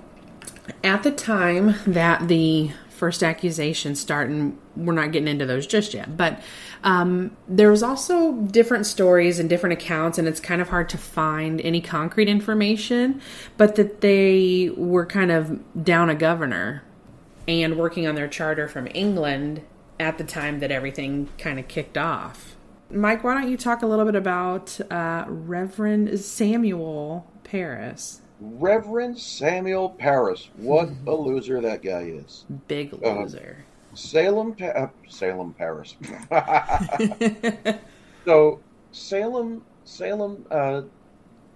[0.82, 6.16] at the time that the first accusations starting we're not getting into those just yet,
[6.16, 6.40] but
[6.82, 10.98] um, there was also different stories and different accounts, and it's kind of hard to
[10.98, 13.20] find any concrete information,
[13.56, 16.82] but that they were kind of down a governor
[17.46, 19.62] and working on their charter from England
[20.00, 22.56] at the time that everything kind of kicked off.
[22.90, 28.20] Mike, why don't you talk a little bit about uh, Reverend Samuel Parris?
[28.44, 30.48] Reverend Samuel Parris.
[30.56, 32.44] What a loser that guy is.
[32.68, 33.64] Big loser.
[33.92, 35.96] Uh, Salem, uh, Salem, Paris.
[38.24, 38.60] so
[38.92, 40.82] Salem, Salem, uh,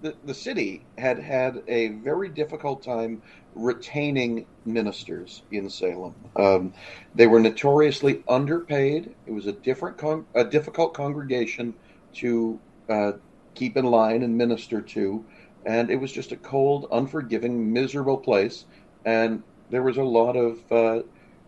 [0.01, 3.20] the the city had had a very difficult time
[3.55, 6.14] retaining ministers in Salem.
[6.37, 6.72] Um,
[7.14, 9.14] they were notoriously underpaid.
[9.27, 11.74] It was a different, con- a difficult congregation
[12.14, 13.12] to uh,
[13.55, 15.24] keep in line and minister to,
[15.68, 18.64] and it was just a cold, unforgiving, miserable place.
[19.04, 21.02] And there was a lot of uh,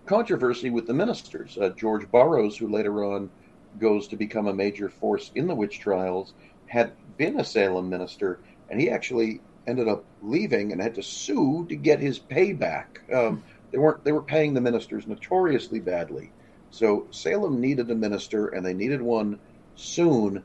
[0.05, 1.57] controversy with the ministers.
[1.57, 3.31] Uh, George Burroughs, who later on
[3.79, 6.35] goes to become a major force in the witch trials,
[6.67, 11.65] had been a Salem minister, and he actually ended up leaving and had to sue
[11.71, 13.11] to get his payback.
[13.11, 16.31] Um, they weren't they were paying the ministers notoriously badly,
[16.69, 19.39] so Salem needed a minister and they needed one
[19.77, 20.45] soon,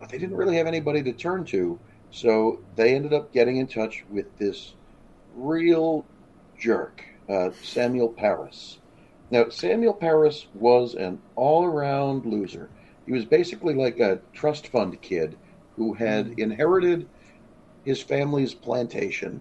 [0.00, 1.78] but they didn't really have anybody to turn to.
[2.10, 4.74] So they ended up getting in touch with this
[5.34, 6.04] real
[6.58, 8.78] jerk, uh, Samuel Parris.
[9.30, 12.70] Now Samuel Parris was an all-around loser.
[13.04, 15.36] He was basically like a trust fund kid
[15.76, 17.08] who had inherited
[17.84, 19.40] his family's plantation,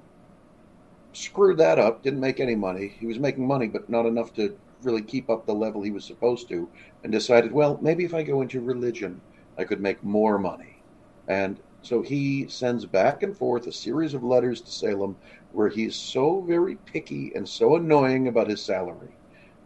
[1.13, 2.93] screwed that up, didn't make any money.
[2.99, 6.04] He was making money, but not enough to really keep up the level he was
[6.04, 6.69] supposed to,
[7.04, 9.21] and decided, well, maybe if I go into religion,
[9.58, 10.84] I could make more money.
[11.28, 15.15] And so he sends back and forth a series of letters to Salem
[15.52, 19.15] where he's so very picky and so annoying about his salary.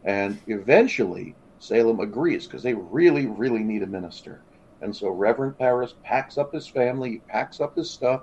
[0.04, 4.42] And eventually, Salem agrees because they really, really need a minister.
[4.82, 8.22] And so Reverend Parris packs up his family, he packs up his stuff,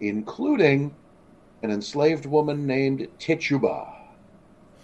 [0.00, 0.94] including
[1.62, 3.92] an enslaved woman named Tituba.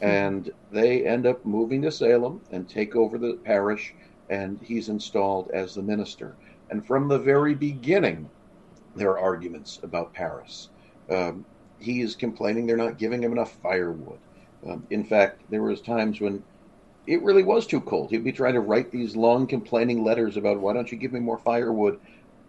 [0.00, 3.94] And they end up moving to Salem and take over the parish,
[4.30, 6.36] and he's installed as the minister.
[6.70, 8.30] And from the very beginning,
[8.94, 10.68] there are arguments about Parris.
[11.10, 11.44] Um,
[11.78, 14.18] he is complaining they're not giving him enough firewood.
[14.66, 16.42] Um, in fact, there was times when
[17.06, 18.10] it really was too cold.
[18.10, 21.20] He'd be trying to write these long complaining letters about why don't you give me
[21.20, 21.98] more firewood,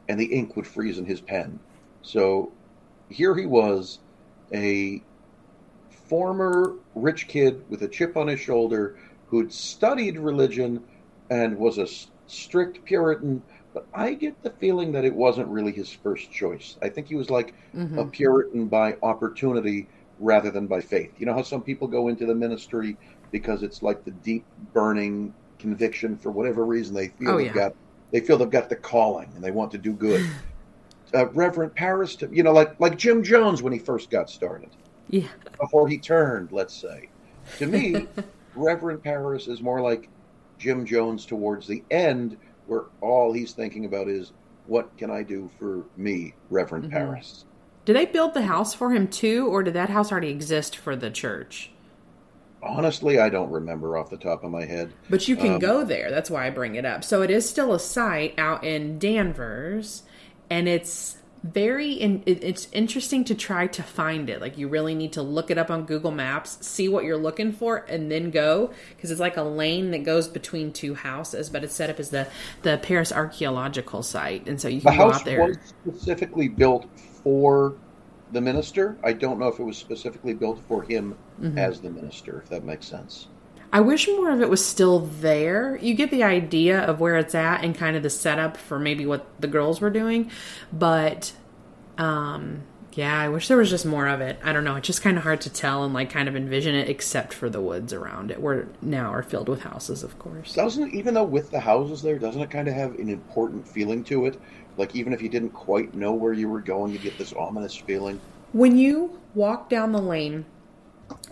[0.07, 1.59] and the ink would freeze in his pen.
[2.01, 2.51] So
[3.09, 3.99] here he was,
[4.53, 5.01] a
[5.89, 8.97] former rich kid with a chip on his shoulder
[9.27, 10.83] who'd studied religion
[11.29, 11.87] and was a
[12.27, 13.41] strict Puritan.
[13.73, 16.77] But I get the feeling that it wasn't really his first choice.
[16.81, 17.97] I think he was like mm-hmm.
[17.97, 19.87] a Puritan by opportunity
[20.19, 21.11] rather than by faith.
[21.17, 22.97] You know how some people go into the ministry
[23.31, 27.53] because it's like the deep burning conviction for whatever reason they feel Oh, they've yeah.
[27.53, 27.75] got
[28.11, 30.25] they feel they've got the calling and they want to do good.
[31.13, 34.69] uh, Reverend Parris, to, you know, like like Jim Jones when he first got started,
[35.09, 35.27] Yeah.
[35.59, 37.09] before he turned, let's say.
[37.59, 38.07] To me,
[38.55, 40.09] Reverend Parris is more like
[40.57, 44.33] Jim Jones towards the end, where all he's thinking about is
[44.67, 46.91] what can I do for me, Reverend Mhm.
[46.91, 47.45] Parris.
[47.85, 50.95] Did they build the house for him too, or did that house already exist for
[50.95, 51.71] the church?
[52.63, 54.93] Honestly, I don't remember off the top of my head.
[55.09, 56.11] But you can Um, go there.
[56.11, 57.03] That's why I bring it up.
[57.03, 60.03] So it is still a site out in Danvers,
[60.49, 64.41] and it's very in, it- it's interesting to try to find it.
[64.41, 67.51] Like you really need to look it up on Google Maps, see what you're looking
[67.51, 71.49] for, and then go because it's like a lane that goes between two houses.
[71.49, 72.27] But it's set up as the
[72.61, 75.45] the Parris Archaeological Site, and so you The can go house out there.
[75.47, 76.85] was specifically built
[77.23, 77.75] for
[78.31, 78.97] the minister.
[79.03, 81.57] I don't know if it was specifically built for him Mhm.
[81.57, 83.27] as the minister, if that makes sense.
[83.73, 85.77] I wish more of it was still there.
[85.77, 89.05] You get the idea of where it's at and kind of the setup for maybe
[89.05, 90.29] what the girls were doing,
[90.73, 91.33] but
[91.97, 92.63] um
[92.93, 94.37] yeah, I wish there was just more of it.
[94.43, 94.75] I don't know.
[94.75, 97.49] It's just kind of hard to tell and like kind of envision it except for
[97.49, 100.53] the woods around it where now are filled with houses, of course.
[100.53, 104.03] Doesn't even though with the houses there, doesn't it kind of have an important feeling
[104.05, 104.39] to it?
[104.77, 107.75] Like even if you didn't quite know where you were going, you get this ominous
[107.75, 108.19] feeling.
[108.51, 110.45] When you walk down the lane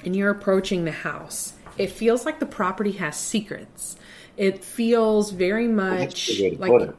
[0.06, 3.96] and you're approaching the house, it feels like the property has secrets.
[4.38, 6.92] It feels very much like.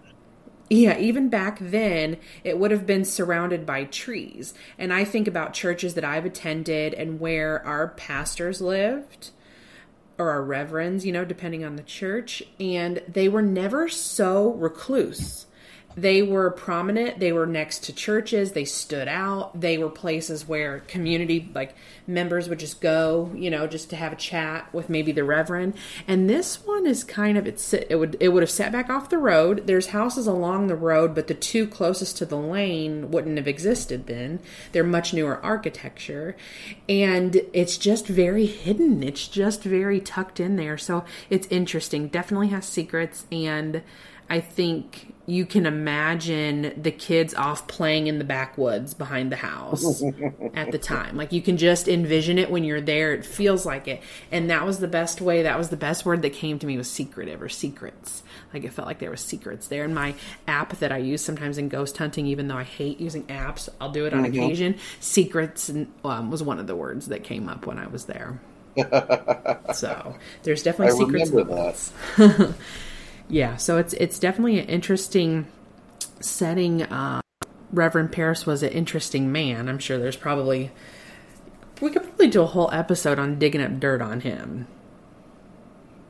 [0.73, 4.55] Yeah, even back then, it would have been surrounded by trees.
[4.79, 9.31] And I think about churches that I've attended and where our pastors lived,
[10.17, 15.47] or our reverends, you know, depending on the church, and they were never so recluse.
[15.97, 20.81] They were prominent, they were next to churches, they stood out, they were places where
[20.81, 21.75] community, like
[22.07, 25.75] members would just go, you know, just to have a chat with maybe the reverend.
[26.07, 29.11] And this one is kind of it's it would it would have set back off
[29.11, 29.67] the road.
[29.67, 34.07] There's houses along the road, but the two closest to the lane wouldn't have existed
[34.07, 34.39] then.
[34.71, 36.37] They're much newer architecture,
[36.89, 39.03] and it's just very hidden.
[39.03, 40.79] It's just very tucked in there.
[40.79, 42.09] So it's interesting.
[42.09, 43.83] Definitely has secrets and
[44.31, 50.03] I think you can imagine the kids off playing in the backwoods behind the house
[50.55, 51.17] at the time.
[51.17, 53.13] Like you can just envision it when you're there.
[53.13, 54.03] It feels like it.
[54.33, 55.43] And that was the best way.
[55.43, 58.23] That was the best word that came to me was secretive or secrets.
[58.55, 59.85] Like it felt like there were secrets there.
[59.85, 60.15] In my
[60.47, 63.93] app that I use sometimes in ghost hunting, even though I hate using apps, I'll
[63.93, 64.29] do it on Mhm.
[64.29, 64.77] occasion.
[65.01, 65.71] Secrets
[66.05, 68.41] um, was one of the words that came up when I was there.
[69.75, 71.93] so there's definitely I secrets.
[73.31, 73.55] in the remember woods.
[73.55, 75.47] yeah, so it's it's definitely an interesting
[76.21, 76.83] setting.
[76.83, 77.21] Uh,
[77.73, 79.69] Reverend Parris was an interesting man.
[79.69, 80.73] I'm sure there's probably
[81.81, 84.69] we could probably do a whole episode on digging up dirt on him.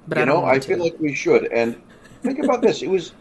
[0.06, 0.60] But you I don't know, I to.
[0.60, 1.46] feel like we should.
[1.52, 1.82] And
[2.22, 3.14] think about this: it was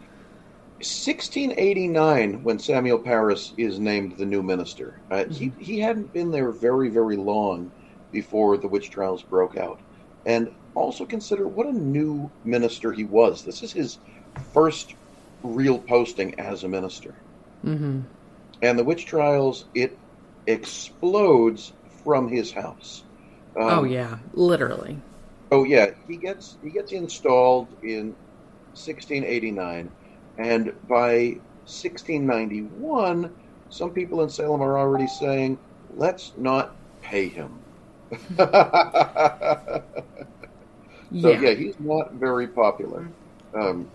[0.81, 5.01] 1689 when Samuel Parris is named the new minister.
[5.11, 5.59] Uh, He Mm-hmm.
[5.59, 7.73] he hadn't been there very very long
[8.11, 9.81] before the witch trials broke out,
[10.25, 13.43] and also consider what a new minister he was.
[13.43, 13.99] This is his
[14.53, 14.95] first
[15.43, 17.15] real posting as a minister,
[17.63, 18.01] hmm
[18.61, 19.99] and the witch trials it
[20.47, 21.73] explodes
[22.03, 23.05] from his house.
[23.59, 25.03] Um, oh yeah, literally.
[25.51, 28.17] Oh yeah, he gets he gets installed in
[28.73, 29.93] 1689,
[30.37, 33.35] and by 1691,
[33.69, 35.59] some people in Salem are already saying,
[35.89, 37.65] "Let's not pay him."
[41.17, 41.41] so Yeah.
[41.41, 41.53] yeah.
[41.55, 43.11] he's not very popular.
[43.53, 43.89] Um,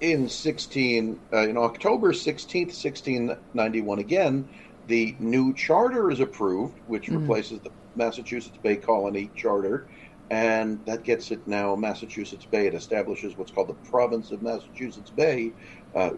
[0.00, 4.48] in 16 uh, in October 16th, 1691, again,
[4.88, 7.20] the new charter is approved, which Mhm.
[7.20, 9.88] replaces the Massachusetts Bay Colony Charter,
[10.30, 12.66] and that gets it now Massachusetts Bay.
[12.66, 15.52] It establishes what's called the Province of Massachusetts Bay.
[15.94, 16.10] Uh,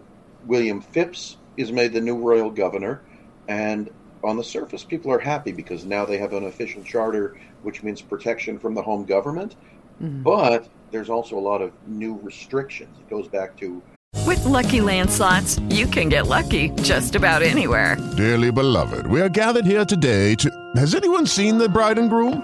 [0.45, 3.01] William Phips is made the new royal governor,
[3.47, 3.89] and
[4.23, 8.01] on the surface, people are happy because now they have an official charter, which means
[8.01, 9.55] protection from the home government.
[10.01, 10.23] Mhm.
[10.23, 12.95] But there's also a lot of new restrictions.
[12.99, 13.81] It goes back to
[14.25, 17.95] With Lucky Land slots, you can get lucky just about anywhere.
[18.17, 20.49] Dearly beloved, we are gathered here today to.
[20.75, 22.41] Has anyone seen the bride and groom?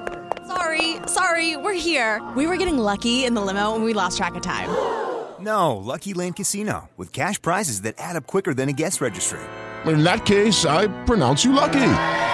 [0.48, 2.22] Sorry, sorry, we're here.
[2.36, 4.70] We were getting lucky in the limo and we lost track of time.
[5.38, 9.42] No, Lucky Land Casino, with cash prizes that add up quicker than a guest registry.
[9.86, 11.86] In that case, I pronounce you lucky.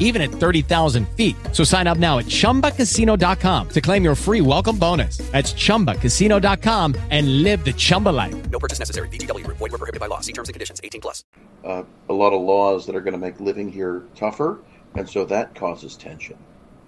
[0.00, 1.36] even at 30,000 feet.
[1.52, 5.18] So sign up now at chumbacasino.com to claim your free welcome bonus.
[5.30, 8.50] That's chumbacasino.com and live the Chumba life.
[8.50, 9.08] No purchase necessary.
[9.08, 9.58] VGW Group.
[9.58, 10.18] Void were prohibited by law.
[10.18, 10.80] See terms and conditions.
[10.82, 11.22] 18 plus.
[11.64, 14.60] Uh, a lot of laws that are going to make living here tougher,
[14.94, 16.36] and so that causes tension.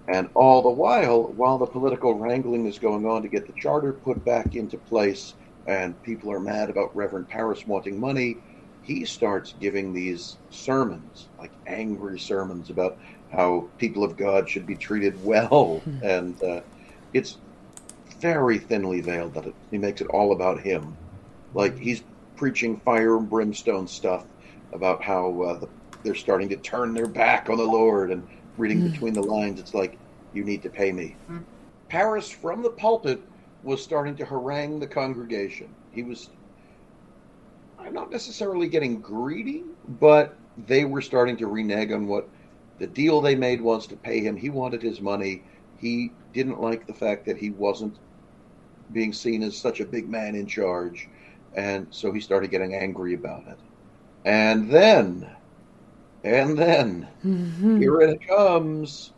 [0.07, 3.93] And all the while, while the political wrangling is going on to get the charter
[3.93, 5.35] put back into place,
[5.67, 8.37] and people are mad about Reverend Parris wanting money,
[8.81, 12.97] he starts giving these sermons, like angry sermons about
[13.31, 15.81] how people of God should be treated well.
[16.03, 16.61] and uh,
[17.13, 17.37] it's
[18.19, 20.95] very thinly veiled that it, he makes it all about him.
[21.53, 22.03] Like he's
[22.35, 24.25] preaching fire and brimstone stuff
[24.71, 25.69] about how uh, the,
[26.03, 29.73] they're starting to turn their back on the Lord and reading between the lines, it's
[29.73, 29.97] like,
[30.33, 31.15] you need to pay me.
[31.89, 33.21] Parris, from the pulpit,
[33.63, 35.69] was starting to harangue the congregation.
[35.91, 36.29] He was
[37.79, 39.63] I'm not necessarily getting greedy,
[39.99, 40.35] but
[40.67, 42.29] they were starting to renege on what
[42.79, 44.35] the deal they made was to pay him.
[44.35, 45.43] He wanted his money.
[45.77, 47.97] He didn't like the fact that he wasn't
[48.91, 51.07] being seen as such a big man in charge.
[51.55, 53.57] And so he started getting angry about it.
[54.25, 55.29] And then,
[56.23, 57.79] and then, mm-hmm.
[57.79, 59.11] here it comes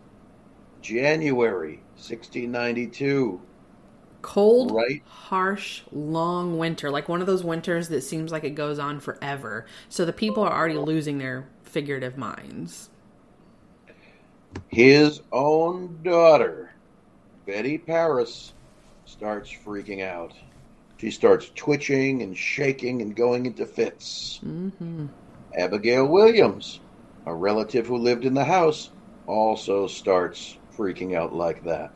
[0.81, 3.41] January 1692.
[4.25, 5.03] Cold, Right.
[5.05, 6.89] harsh, long winter.
[6.89, 9.67] Like one of those winters that seems like it goes on forever.
[9.87, 12.89] So the people are already losing their figurative minds.
[14.67, 16.71] His own daughter,
[17.45, 18.53] Betty Parris,
[19.05, 20.33] starts freaking out.
[20.97, 24.39] She starts twitching and shaking and going into fits.
[24.43, 25.05] Mm-hmm.
[25.55, 26.79] Abigail Williams,
[27.27, 28.89] a relative who lived in the house,
[29.27, 31.95] also starts freaking out like that.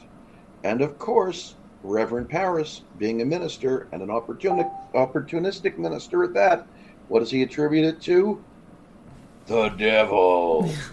[0.63, 6.67] And of course, Reverend Parris, being a minister and an opportuni- opportunistic minister at that,
[7.07, 8.43] what does he attribute it to?
[9.47, 10.71] The devil.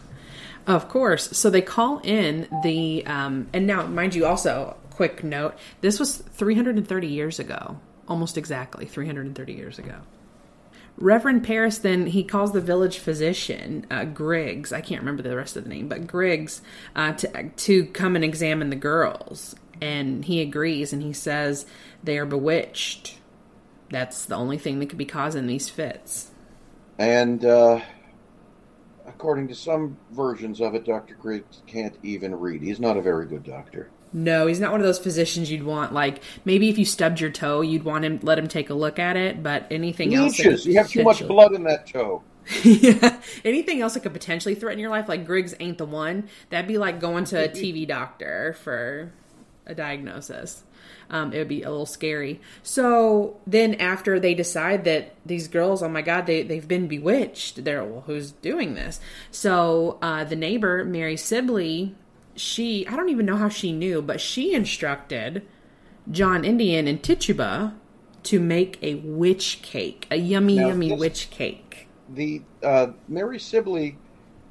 [0.66, 1.36] Of course.
[1.36, 6.16] So they call in the, um, and now, mind you, also, quick note this was
[6.16, 7.78] 330 years ago,
[8.08, 9.94] almost exactly 330 years ago.
[10.98, 14.72] Reverend Parris then he calls the village physician uh, Griggs.
[14.72, 16.62] I can't remember the rest of the name, but Griggs
[16.94, 21.66] uh, to to come and examine the girls, and he agrees and he says
[22.02, 23.18] they are bewitched.
[23.90, 26.30] That's the only thing that could be causing these fits.
[26.98, 27.80] And uh,
[29.06, 31.14] according to some versions of it, Dr.
[31.14, 32.62] Griggs can't even read.
[32.62, 33.90] He's not a very good doctor.
[34.16, 35.92] No, he's not one of those physicians you'd want.
[35.92, 38.98] Like maybe if you stubbed your toe, you'd want him let him take a look
[38.98, 39.42] at it.
[39.42, 40.64] But anything else, Leeches.
[40.64, 42.22] You have too much blood in that toe.
[42.62, 46.30] yeah, anything else that could potentially threaten your life, like Griggs ain't the one.
[46.48, 49.12] That'd be like going to a TV doctor for
[49.66, 50.62] a diagnosis.
[51.10, 52.40] Um, it would be a little scary.
[52.62, 57.64] So then, after they decide that these girls, oh my god, they they've been bewitched.
[57.64, 58.98] They're well, who's doing this?
[59.30, 61.94] So uh, the neighbor, Mary Sibley,
[62.36, 65.46] she I don't even know how she knew, but she instructed
[66.10, 67.74] John Indian and Tituba
[68.24, 71.88] to make a witch cake, a yummy, Now, yummy this- witch cake.
[72.14, 73.98] The uh, Mary Sibley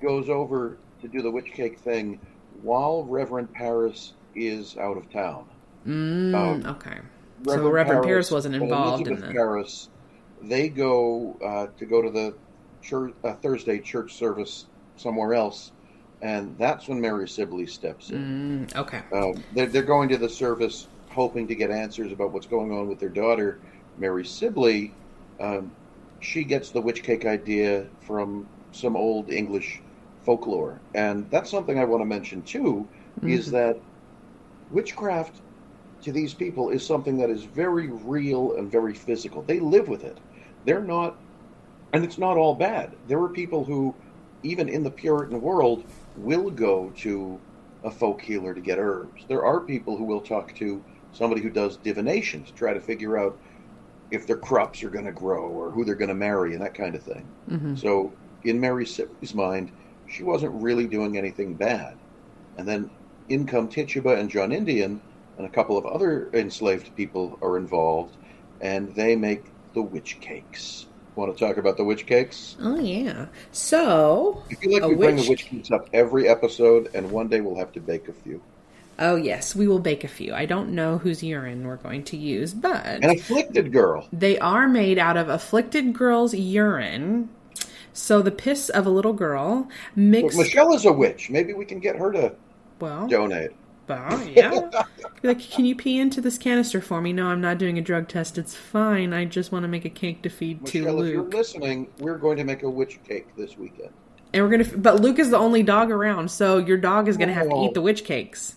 [0.01, 2.19] goes over to do the witch cake thing
[2.61, 5.45] while Reverend Parris is out of town.
[5.87, 6.97] Mm, Um, okay.
[7.45, 9.27] so Reverend Parris wasn't involved in the.
[9.27, 9.89] Parris,
[10.41, 12.33] they go uh, to go to the
[12.81, 14.65] church, uh, Thursday church service
[14.97, 15.71] somewhere else,
[16.25, 18.17] and that's when Mary Sibley steps in.
[18.17, 19.03] Mm, okay.
[19.13, 22.87] Uh, they're, they're going to the service hoping to get answers about what's going on
[22.87, 23.61] with their daughter,
[23.95, 24.95] Mary Sibley.
[25.39, 25.71] Um,
[26.19, 29.83] she gets the witch cake idea from some old English
[30.25, 32.89] folklore, and that's something I want to mention too.
[33.23, 33.51] Is Mhm.
[33.51, 33.75] that
[34.69, 35.41] witchcraft
[36.01, 39.43] to these people is something that is very real and very physical.
[39.43, 40.19] They live with it.
[40.63, 41.21] They're not,
[41.93, 42.97] and it's not all bad.
[43.05, 43.95] There are people who,
[44.43, 45.85] even in the Puritan world,
[46.17, 47.39] will go to
[47.83, 49.23] a folk healer to get herbs.
[49.27, 53.17] There are people who will talk to somebody who does divination to try to figure
[53.17, 53.37] out
[54.11, 56.73] if their crops are going to grow or who they're going to marry and that
[56.73, 57.33] kind of thing.
[57.49, 57.77] Mhm.
[57.77, 58.13] So,
[58.43, 59.71] in Mary Sibley's mind,
[60.05, 61.97] she wasn't really doing anything bad.
[62.55, 62.91] And then
[63.27, 65.01] in come Tituba and John Indian,
[65.37, 68.17] and a couple of other enslaved people are involved,
[68.61, 70.87] and they make the witch cakes.
[71.15, 72.57] Want to talk about the witch cakes?
[72.61, 73.27] Oh yeah.
[73.51, 77.39] So I feel like we bring the witch cakes up every episode, and one day
[77.39, 78.41] we'll have to bake a few.
[78.99, 80.33] Oh yes, we will bake a few.
[80.33, 84.07] I don't know whose urine we're going to use, but An afflicted girl.
[84.11, 87.29] they are made out of afflicted girl's urine.
[87.93, 90.37] So the piss of a little girl mixed.
[90.37, 91.29] Michelle is a witch.
[91.29, 92.35] Maybe we can get her to
[92.79, 93.51] well, donate.
[93.87, 94.83] Well, yeah.
[95.21, 97.13] Be like, can you pee into this canister for me?
[97.13, 98.37] No, I'm not doing a drug test.
[98.37, 99.13] It's fine.
[99.13, 101.33] I just want to make a cake to feed to Michelle, if you're Luke.
[101.33, 103.89] listening, we're going to make a witch cake this weekend.
[104.33, 104.77] And we're gonna.
[104.77, 107.65] But Luke is the only dog around, so your dog is gonna have to Oh.
[107.67, 108.55] eat the witch cakes.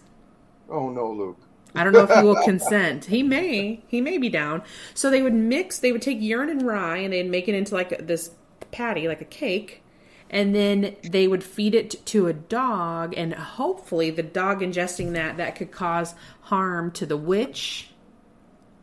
[0.68, 1.38] Oh no, Luke.
[1.74, 3.04] I don't know if he will consent.
[3.04, 3.80] He may.
[3.86, 4.62] He may be down.
[4.94, 5.78] So they would mix.
[5.78, 8.32] They would take urine and rye, and they'd make it into like this
[8.72, 9.82] patty, like a cake,
[10.30, 15.36] and then they would feed it to a dog, and hopefully the dog ingesting that
[15.36, 17.90] that could cause harm to the witch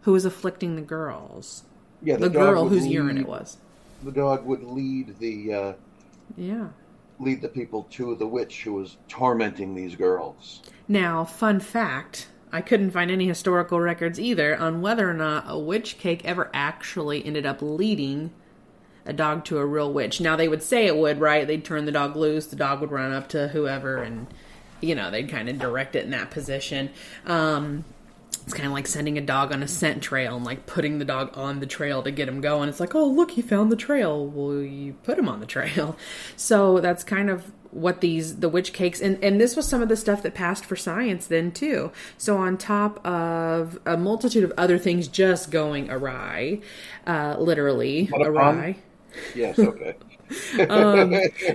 [0.01, 1.63] who was afflicting the girls.
[2.01, 3.57] Yeah, the, dog girl whose urine it was.
[4.03, 5.73] The dog would lead the uh,
[6.37, 6.69] Yeah.
[7.19, 10.61] lead the people to the witch who was tormenting these girls.
[10.87, 15.59] Now, fun fact I couldn't find any historical records either on whether or not a
[15.59, 18.31] witch cake ever actually ended up leading
[19.05, 20.19] a dog to a real witch.
[20.19, 21.47] Now, they would say it would, right?
[21.47, 24.27] They'd turn the dog loose, the dog would run up to whoever, and,
[24.81, 26.89] you know, they'd kind of direct it in that position.
[27.25, 27.85] Um,
[28.45, 31.05] it's kind of like sending a dog on a scent trail and like putting the
[31.05, 32.69] dog on the trail to get him going.
[32.69, 34.27] It's like, oh, look, he found the trail.
[34.27, 35.97] Well, you put him on the trail.
[36.37, 39.89] So that's kind of what these the witch cakes and and this was some of
[39.89, 41.91] the stuff that passed for science then too.
[42.17, 46.61] So on top of a multitude of other things just going awry,
[47.05, 48.77] uh, literally awry
[49.33, 49.95] Yes, okay.
[50.69, 51.11] um,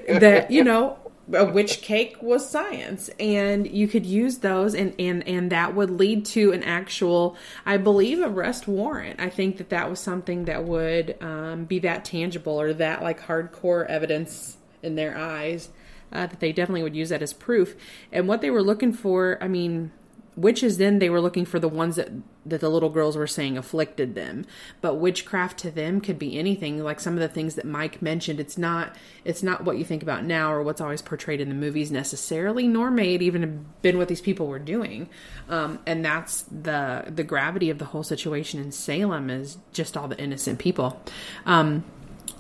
[0.09, 0.99] that you know
[1.33, 5.91] a witch cake was science and you could use those and and and that would
[5.91, 10.65] lead to an actual i believe arrest warrant i think that that was something that
[10.65, 15.69] would um, be that tangible or that like hardcore evidence in their eyes
[16.13, 17.77] uh, that they definitely would use that as proof
[18.11, 19.93] and what they were looking for i mean
[20.37, 22.11] witches then they were looking for the ones that
[22.47, 24.47] that the little girls were saying afflicted them.
[24.81, 26.83] But witchcraft to them could be anything.
[26.83, 30.03] Like some of the things that mike mentioned it's not it's not what you think
[30.03, 33.83] about now or what's always portrayed in the movies necessarily nor may it even have
[33.83, 35.09] been what these people were doing.
[35.49, 40.09] Um, and that's the the gravity of the whole situation in salem is just all
[40.09, 41.01] the innocent people
[41.47, 41.85] um,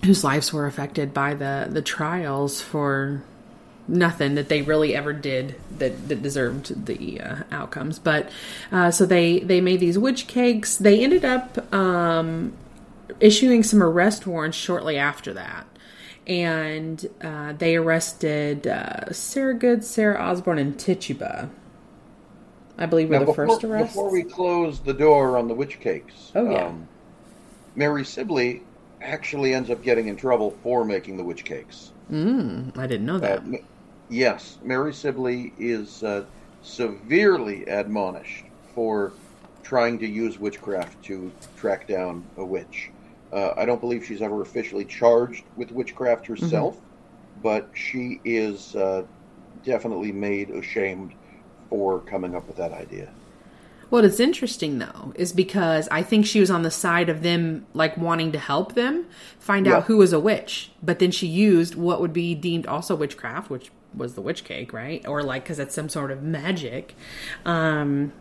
[0.04, 3.22] whose lives were affected by the the trials for
[3.90, 7.98] nothing that they really ever did that, that deserved the uh, outcomes.
[7.98, 8.30] But
[8.72, 10.76] uh, so they they made these witch cakes.
[10.76, 12.52] They ended up um,
[13.18, 15.66] issuing some arrest warrants shortly after that.
[16.26, 21.50] And uh, they arrested uh, Sarah Good, Sarah Osborne, and Tituba.
[22.78, 23.94] I believe were Now, the before, first arrests.
[23.94, 26.66] before we close the door on the witch cakes, Oh, yeah.
[26.66, 26.88] um,
[27.74, 28.62] Mary Sibley
[29.02, 31.90] actually ends up getting in trouble for making the witch cakes.
[32.12, 33.40] Mm, I didn't know that.
[33.40, 33.56] Uh,
[34.10, 36.24] yes, Mary Sibley is uh,
[36.62, 38.44] severely admonished
[38.74, 39.12] for
[39.62, 42.90] trying to use witchcraft to track down a witch.
[43.32, 46.76] Uh, I don't believe she's ever officially charged with witchcraft herself,
[47.42, 49.04] but she is uh,
[49.64, 51.12] definitely made ashamed
[51.68, 53.08] for coming up with that idea.
[53.88, 57.66] What is interesting though is because I think she was on the side of them
[57.74, 59.06] like wanting to help them
[59.38, 59.78] find Yeah.
[59.78, 63.50] out who was a witch, but then she used what would be deemed also witchcraft,
[63.50, 65.06] which was the witch cake, right?
[65.06, 66.94] Or like because it's some sort of magic.
[67.44, 68.12] Um,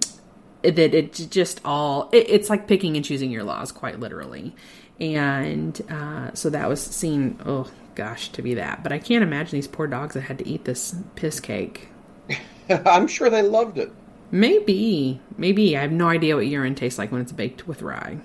[0.62, 4.56] that it just all it, it's like picking and choosing your laws, quite literally.
[5.00, 7.40] And uh, so that was seen.
[7.46, 8.84] Oh gosh, to be that.
[8.84, 11.90] But I can't imagine these poor dogs that had to eat this piss cake.
[12.70, 13.92] I'm sure they loved it.
[14.32, 18.20] Maybe, maybe I have no idea what urine tastes like when it's baked with rye.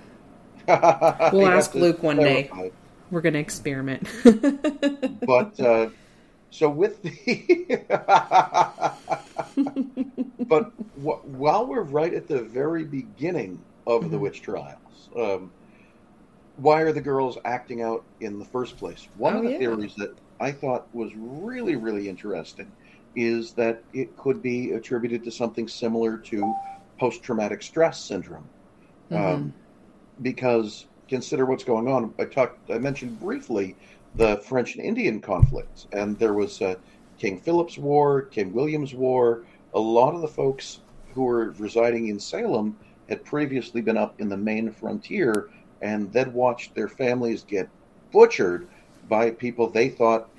[0.67, 2.49] We'll ask Luke one day.
[3.11, 4.07] We're gonna experiment.
[4.23, 5.89] but uh,
[6.55, 7.85] so with the
[10.47, 14.19] but wh- while we're right at the very beginning of Mm-hmm.
[14.19, 15.53] the witch trials um,
[16.55, 19.65] why are the girls acting out in the first place one Oh, of the yeah.
[19.65, 22.73] theories that i thought was really really interesting
[23.15, 26.53] is that it could be attributed to something similar to
[26.99, 28.49] post-traumatic stress syndrome
[29.13, 29.53] um,
[30.21, 32.13] because consider what's going on.
[32.19, 33.77] I talked, I mentioned briefly
[34.17, 36.75] the French and Indian conflict, and there was uh,
[37.17, 39.43] King Philip's War, King William's War.
[39.73, 40.79] A lot of the folks
[41.13, 42.77] who were residing in Salem
[43.09, 45.49] had previously been up in the Maine frontier,
[45.81, 47.69] and then watched their families get
[48.11, 48.67] butchered
[49.09, 50.29] by people they thought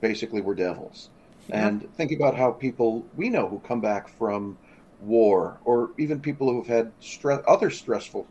[0.00, 1.10] basically were devils.
[1.50, 4.58] And think about how people we know who come back from
[5.00, 8.26] war, or even people who have had stress, other stressful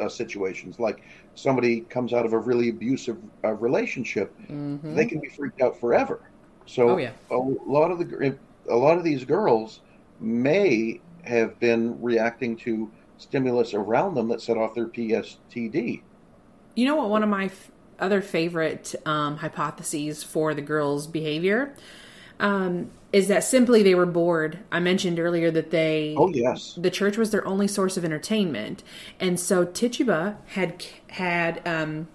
[0.00, 1.02] uh, situations, like
[1.34, 6.20] somebody comes out of a really abusive uh, relationship, they can be freaked out forever.
[6.66, 7.12] So Oh, yeah.
[7.30, 8.36] a lot of the
[8.68, 9.80] a lot of these girls
[10.20, 16.02] may have been reacting to stimulus around them that set off their PSTD.
[16.74, 17.08] You know what?
[17.10, 21.74] One of my f- other favorite um, hypotheses for the girls' behavior
[22.40, 24.58] um, is that simply they were bored.
[24.70, 28.82] I mentioned earlier that they, oh yes, the church was their only source of entertainment,
[29.18, 32.08] and so Tituba had had um,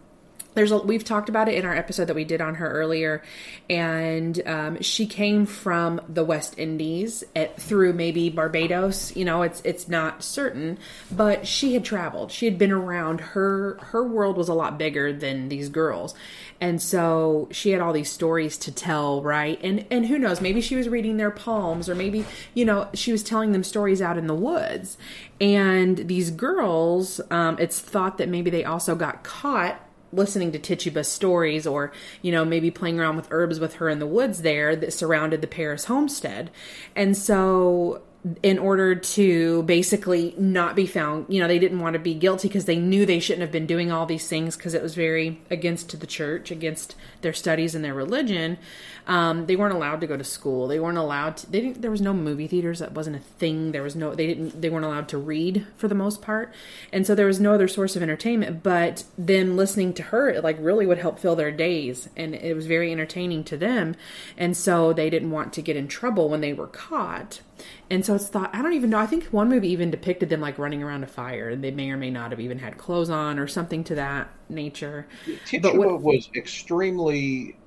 [0.54, 3.22] there's a, we've talked about it in our episode that we did on her earlier
[3.70, 9.62] and um, she came from the west indies at, through maybe barbados you know it's
[9.64, 10.78] it's not certain
[11.12, 12.32] but she had traveled.
[12.32, 13.22] She had been around.
[13.22, 16.16] Her her world was a lot bigger than these girls.
[16.60, 19.60] And so she had all these stories to tell right?
[19.62, 23.12] And and who knows maybe she was reading their palms or maybe you know she
[23.12, 24.97] was telling them stories out in the woods.
[25.39, 29.80] And these girls um, it's thought that maybe they also got caught
[30.14, 31.91] listening to Tituba's stories or,
[32.22, 35.41] you know, maybe playing around with herbs with her in the woods there that surrounded
[35.41, 36.51] the Parris homestead.
[36.95, 38.01] And so
[38.43, 42.47] in order to basically not be found, you know, they didn't want to be guilty
[42.47, 45.41] because they knew they shouldn't have been doing all these things because it was very
[45.49, 48.59] against the church, against their studies and their religion.
[49.07, 50.67] Um, they weren't allowed to go to school.
[50.67, 51.51] They weren't allowed to.
[51.51, 52.80] They didn't, there was no movie theaters.
[52.80, 53.72] That wasn't a thing.
[53.72, 54.13] There was no.
[54.13, 54.61] They didn't.
[54.61, 56.53] They weren't allowed to read for the most part,
[56.93, 58.61] and so there was no other source of entertainment.
[58.61, 62.55] But them listening to her, it like really would help fill their days, and it
[62.55, 63.95] was very entertaining to them.
[64.38, 67.41] And so they didn't want to get in trouble when they were caught.
[67.89, 68.97] And so it's thought, I don't even know.
[68.99, 71.89] I think one movie even depicted them like running around a fire, and they may
[71.91, 75.07] or may not have even had clothes on or something to that nature.
[75.45, 77.59] Tituba what, was extremely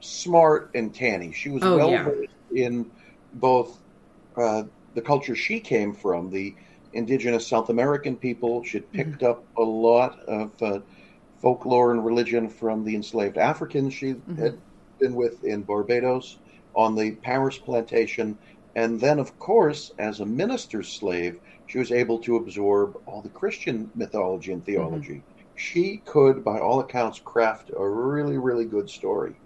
[0.00, 1.32] smart and canny.
[1.32, 2.12] She was Oh, well yeah.
[2.12, 2.92] versed in
[3.32, 3.80] both
[4.36, 4.64] uh,
[4.94, 6.56] the culture she came from, the
[6.92, 8.64] indigenous South American people.
[8.64, 9.24] She'd picked Mm-hmm.
[9.24, 10.80] up a lot of uh,
[11.40, 14.38] folklore and religion from the enslaved Africans she Mm-hmm.
[14.38, 14.58] had
[15.00, 16.38] been with in Barbados
[16.74, 18.38] on the Parris plantation.
[18.76, 23.30] And then, of course, as a minister's slave, she was able to absorb all the
[23.30, 25.24] Christian mythology and theology.
[25.54, 29.40] She could, by all accounts, craft a really, really good story.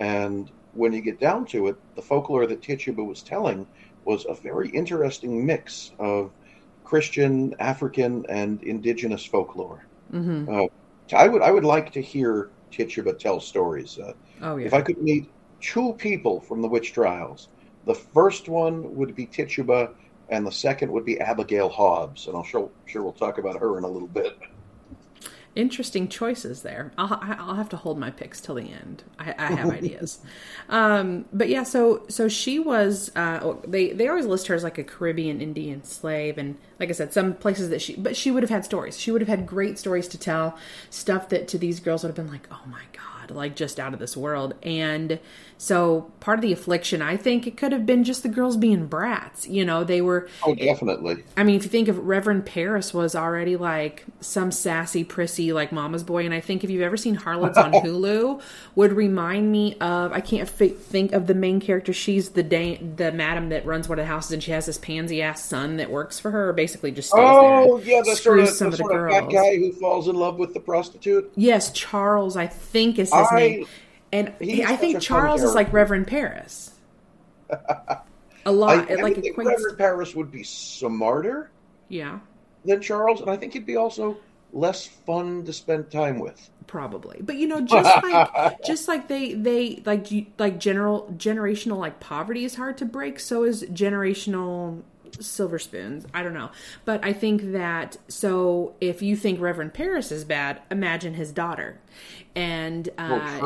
[0.00, 3.68] And when you get down to it, the folklore that Tituba was telling
[4.04, 6.32] was a very interesting mix of
[6.84, 9.88] Christian, African, and indigenous folklore.
[10.12, 10.48] Mhm.
[10.48, 10.68] Uh,
[11.16, 13.98] I would I would like to hear Tituba tell stories.
[13.98, 14.66] Uh, Oh, yeah.
[14.66, 17.48] If I could meet two people from the witch trials,
[17.86, 19.90] the first one would be Tituba,
[20.28, 22.26] and the second would be Abigail Hobbs.
[22.26, 24.38] And I'll sure, sure we'll talk about her in a little bit.
[25.56, 26.92] interesting choices there.
[26.98, 29.04] I'll, I'll have to hold my picks till the end.
[29.18, 30.18] I, I have ideas,
[30.68, 31.62] um, but yeah.
[31.62, 33.12] So so she was.
[33.14, 36.92] Uh, they they always list her as like a Caribbean Indian slave, and like I
[36.92, 37.96] said, some places that she.
[37.96, 38.98] But she would have had stories.
[38.98, 40.56] She would have had great stories to tell.
[40.90, 43.92] Stuff that to these girls would have been like, oh my god, like just out
[43.94, 44.54] of this world.
[44.62, 45.20] And
[45.56, 48.86] so part of the affliction, I think, it could have been just the girls being
[48.86, 49.46] brats.
[49.48, 50.28] You know, they were.
[50.44, 51.22] Oh, definitely.
[51.36, 55.72] I mean, if you think of Reverend Parris was already like some sassy, prissy, like
[55.72, 58.40] mama's boy, and I think if you've ever seen Harlots on Hulu,
[58.74, 61.92] would remind me of I can't fi- think of the main character.
[61.92, 64.78] She's the da- the madam that runs one of the houses, and she has this
[64.78, 68.16] pansy ass son that works for her, or basically just stays Oh, there, yeah, the
[68.16, 69.32] sort of, some the of the sort of fat girls.
[69.34, 71.30] guy who falls in love with the prostitute.
[71.36, 73.66] Yes, Charles, I think is his I- name,
[74.14, 75.72] and he's I think Charles is like.
[75.72, 76.70] Reverend Parris.
[77.50, 79.36] a lot, I it like think.
[79.36, 81.50] Reverend Parris would be smarter
[81.88, 82.20] Yeah.
[82.64, 84.16] than Charles, and I think he'd be also
[84.52, 86.48] less fun to spend time with.
[86.68, 90.06] probably but you know just like just like they they like
[90.38, 94.80] like general generational like poverty is hard to break so is generational
[95.20, 96.50] silver spoons i don't know
[96.84, 101.80] but i think that so if you think reverend parris is bad imagine his daughter
[102.36, 103.38] and uh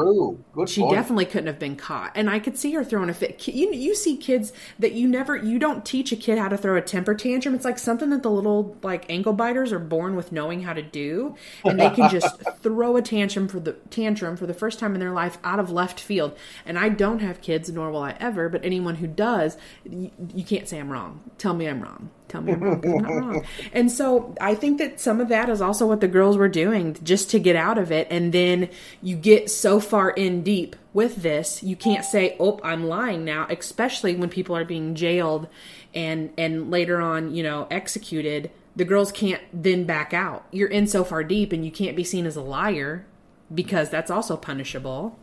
[0.55, 0.95] Well, she point.
[0.95, 2.13] definitely couldn't have been caught.
[2.15, 3.47] And i could see her throwing a fit.
[3.49, 6.77] You, you see kids that you never you don't teach a kid how to throw
[6.77, 7.55] a temper tantrum.
[7.55, 10.83] It's like something that the little like ankle biters are born with knowing how to
[10.83, 11.37] do.
[11.65, 15.01] And they can just throw a tantrum for the tantrum for the first time in
[15.01, 16.37] their life out of left field.
[16.65, 20.45] And i don't have kids nor will i ever but anyone who does you, you
[20.45, 21.31] can't say i'm wrong.
[21.39, 23.47] Tell me i'm wrong tell me I'm not wrong.
[23.73, 26.97] And so I think that some of that is also what the girls were doing
[27.03, 28.07] just to get out of it.
[28.11, 28.69] And then
[29.03, 33.47] you get so far in deep with this, you can't say, "Oh, I'm lying now,"
[33.51, 35.49] especially when people are being jailed
[35.95, 38.51] and and later on, you know, executed.
[38.77, 40.47] The girls can't then back out.
[40.53, 43.05] You're in so far deep, and you can't be seen as a liar
[43.53, 45.19] because that's also punishable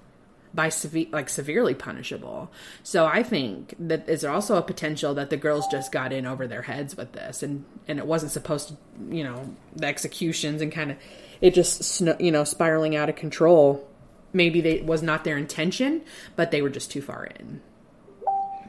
[0.55, 2.49] by severe like severely punishable.
[2.81, 6.47] So I think that is also a potential that the girls just got in over
[6.47, 8.75] their heads with this and and it wasn't supposed to,
[9.09, 10.97] you know, the executions and kind of
[11.41, 13.85] it just you know spiraling out of control.
[14.33, 16.01] Maybe they it was not their intention,
[16.35, 17.61] but they were just too far in.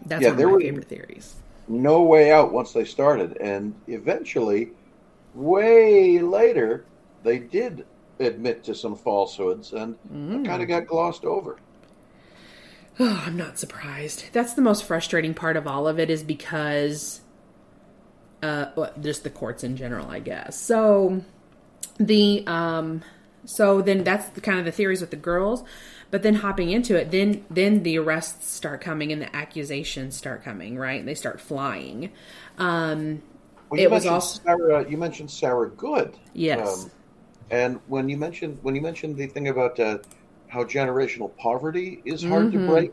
[0.05, 1.35] That's Yeah, one there of my were- favorite theories.
[1.69, 3.37] no way out once they started.
[3.39, 4.71] And eventually,
[5.35, 6.85] way later,
[7.23, 7.85] they did
[8.21, 10.47] admit to some falsehoods and Mm.
[10.47, 11.57] kind of got glossed over.
[12.99, 14.25] Oh, I'm not surprised.
[14.33, 17.21] That's the most frustrating part of all of it is because
[18.43, 20.59] uh well, just the courts in general, I guess.
[20.61, 21.23] So
[21.99, 23.03] the um
[23.45, 25.65] so then that's the kind of the theories with the girls,
[26.11, 30.45] but then hopping into it, then then the arrests start coming and the accusations start
[30.45, 31.05] coming, right?
[31.05, 32.13] They start flying.
[32.59, 33.23] Um
[33.71, 34.89] Well, it was also Sarah.
[34.89, 36.19] You mentioned Sarah Good.
[36.53, 36.91] Um, Yes.
[37.51, 39.99] and when you mentioned when you mentioned the thing about uh,
[40.49, 42.69] how generational poverty is hard to Mhm.
[42.69, 42.93] break,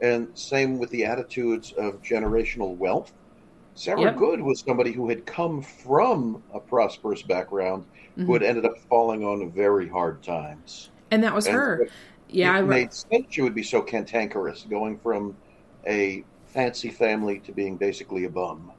[0.00, 3.12] and same with the attitudes of generational wealth.
[3.74, 4.16] Sarah Yep.
[4.16, 7.84] Good was somebody who had come from a prosperous background,
[8.16, 8.32] who Mhm.
[8.34, 10.90] had ended up falling on very hard times.
[11.10, 11.88] and that was And her.
[12.30, 15.36] Yeah, it I made sense she would be so cantankerous, going from
[15.86, 18.72] a fancy family to being basically a bum.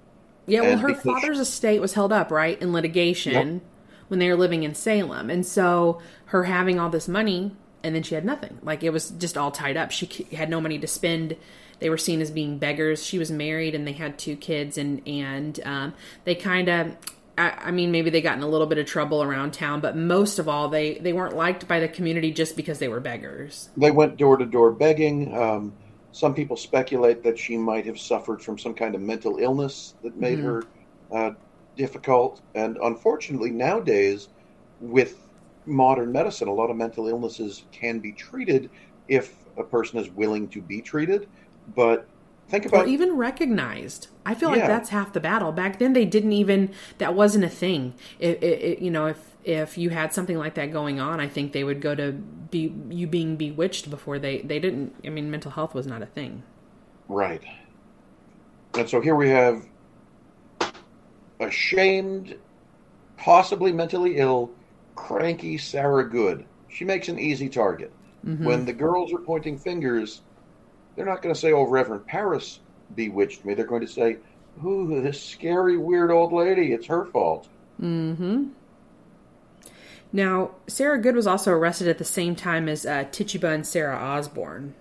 [0.47, 3.61] Yeah, well, And her because- father's estate was held up, right, in litigation
[4.07, 5.29] when they were living in Salem.
[5.29, 8.57] And so her having all this money and then she had nothing.
[8.63, 9.91] Like it was just all tied up.
[9.91, 11.35] She had no money to spend.
[11.79, 13.03] They were seen as being beggars.
[13.05, 16.95] She was married and they had two kids and and um, they kind of
[17.37, 19.97] I, I mean maybe they got in a little bit of trouble around town, but
[19.97, 23.69] most of all they they weren't liked by the community just because they were beggars.
[23.75, 25.35] They went door to door begging.
[25.35, 25.73] Um,
[26.11, 30.15] some people speculate that she might have suffered from some kind of mental illness that
[30.15, 30.43] made Mhm.
[30.43, 30.63] her
[31.11, 31.31] uh,
[31.75, 32.41] difficult.
[32.53, 34.29] And unfortunately, nowadays,
[34.79, 35.22] with
[35.65, 38.69] modern medicine, a lot of mental illnesses can be treated
[39.07, 41.27] if a person is willing to be treated.
[41.75, 42.07] But
[42.49, 44.07] think or about even recognized.
[44.25, 45.51] I feel like that's half the battle.
[45.51, 47.93] Back then, they didn't even that wasn't a thing.
[48.19, 51.27] It, it, it, you know, if if you had something like that going on, I
[51.27, 54.95] think they would go to be you being bewitched before they they didn't.
[55.05, 56.43] I mean, mental health was not a thing.
[57.07, 57.43] Right.
[58.75, 59.67] And so here we have
[61.39, 62.35] ashamed,
[63.17, 64.51] possibly mentally ill,
[64.95, 66.45] cranky Sarah Good.
[66.69, 67.91] She makes an easy target.
[68.25, 68.43] Mhm.
[68.45, 70.21] When the girls are pointing fingers,
[70.95, 72.59] they're not going to say, Oh, Reverend Parris
[72.95, 73.53] bewitched me.
[73.53, 74.17] They're going to say,
[74.65, 76.73] Ooh, this scary, weird old lady.
[76.73, 77.47] It's her fault.
[77.81, 78.45] Mm-hmm.
[80.11, 83.97] Now, Sarah Good was also arrested at the same time as uh, Tituba and Sarah
[83.97, 84.75] Osborne,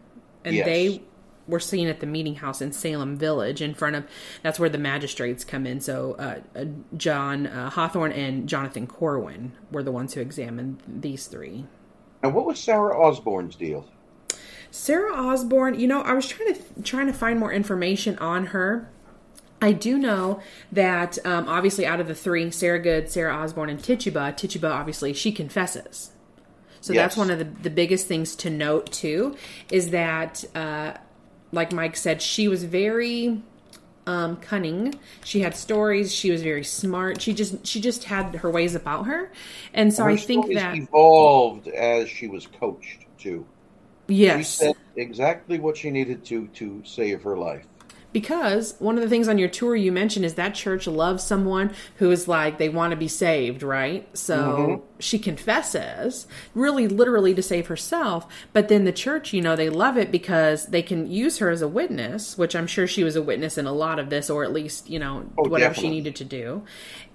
[0.44, 0.66] and Yes.
[0.66, 1.02] they
[1.46, 4.04] were seen at the meeting house in Salem Village in front of.
[4.42, 5.80] That's where the magistrates come in.
[5.80, 6.64] So uh, uh,
[6.96, 11.66] John uh, Hathorne and Jonathan Corwin were the ones who examined these three.
[12.22, 13.88] And what was Sarah Osborne's deal?
[14.70, 18.90] Sarah Osborne, you know, I was trying to trying to find more information on her.
[19.60, 20.40] I do know
[20.72, 25.12] that um, obviously out of the three, Sarah Good, Sarah Osborne, and Tituba, Tituba obviously
[25.12, 26.10] she confesses.
[26.80, 29.36] So that's one of the, the biggest things to note too,
[29.70, 30.94] is that uh,
[31.52, 33.42] like Mike said, she was very
[34.06, 34.94] um, cunning.
[35.24, 36.12] She had stories.
[36.12, 37.20] She was very smart.
[37.20, 39.30] She just she just had her ways about her,
[39.74, 43.46] and so Her I think that evolved as she was coached too.
[44.08, 47.66] She yes, said exactly what she needed to to save her life.
[48.12, 51.72] Because one of the things on your tour you mentioned is that church loves someone
[51.96, 54.06] who is like they want to be saved, right?
[54.16, 54.36] So
[54.68, 54.82] Mhm.
[54.98, 58.26] she confesses, really literally to save herself.
[58.52, 61.62] But then the church, you know, they love it because they can use her as
[61.62, 64.44] a witness, which I'm sure she was a witness in a lot of this, or
[64.44, 65.82] at least, you know, Oh, whatever definitely.
[65.82, 66.62] she needed to do.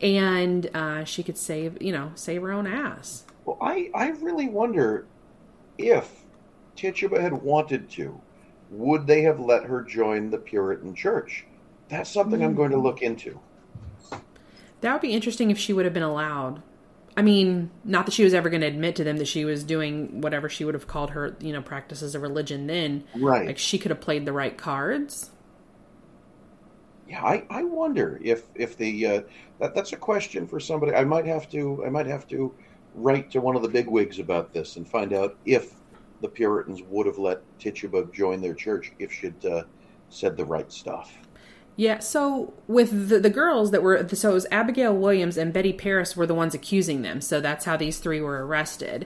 [0.02, 3.24] And uh, she could save, you know, save her own ass.
[3.45, 5.06] Well, I, I really wonder
[5.78, 6.26] if
[6.76, 8.20] Tituba had wanted to,
[8.70, 11.45] would they have let her join the Puritan Church?
[11.89, 13.39] That's something I'm going to look into.
[14.82, 16.61] That would be interesting if she would have been allowed.
[17.15, 19.63] I mean, not that she was ever going to admit to them that she was
[19.63, 23.05] doing whatever she would have called her, you know, practices of religion then.
[23.15, 23.47] Right.
[23.47, 25.32] Like she could have played the right cards.
[27.07, 29.22] Yeah, I, I wonder if if the uh,
[29.59, 30.93] that that's a question for somebody.
[30.93, 32.53] I might have to I might have to
[32.93, 35.74] write to one of the bigwigs about this and find out if
[36.22, 39.63] the Puritans would have let Tituba join their church if she'd uh,
[40.09, 41.13] said the right stuff.
[41.80, 45.72] Yeah, so with the, the girls that were, so it was Abigail Williams and Betty
[45.72, 47.22] Parris were the ones accusing them.
[47.22, 49.05] So that's how these three were arrested.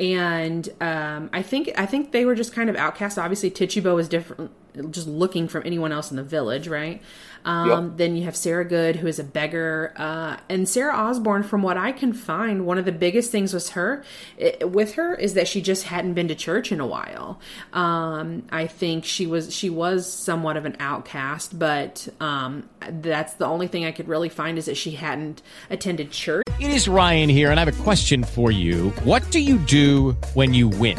[0.00, 3.20] And um, I think I think they were just kind of outcast.
[3.20, 4.50] Obviously, Tituba was different,
[4.90, 7.02] just looking from anyone else in the village, right?
[7.44, 7.96] Um, Yep.
[7.96, 11.42] Then you have Sarah Good, who is a beggar, uh, and Sarah Osborne.
[11.42, 14.04] From what I can find, one of the biggest things was her
[14.40, 17.40] i with her is that she just hadn't been to church in a while.
[17.72, 23.46] Um, I think she was she was somewhat of an outcast, but um, that's the
[23.46, 26.44] only thing I could really find is that she hadn't attended church.
[26.60, 28.90] It is Ryan here, and I have a question for you.
[29.04, 30.98] What do you do when you win?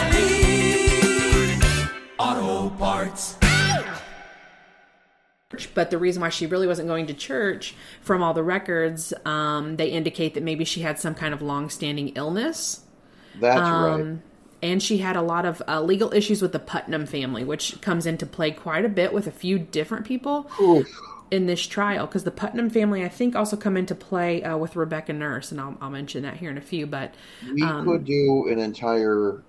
[5.73, 9.77] But the reason why she really wasn't going to church, from all the records, um,
[9.77, 12.81] they indicate that maybe she had some kind of long-standing illness.
[13.35, 14.19] That's Um, right.
[14.63, 18.05] And she had a lot of uh, legal issues with the Putnam family, which comes
[18.05, 20.49] into play quite a bit with a few different people
[21.31, 22.05] in this trial.
[22.05, 25.59] Because the Putnam family, I think, also come into play uh, with Rebecca Nurse, and
[25.59, 26.85] I'll, I'll mention that here in a few.
[26.85, 29.43] But We um, could do an entire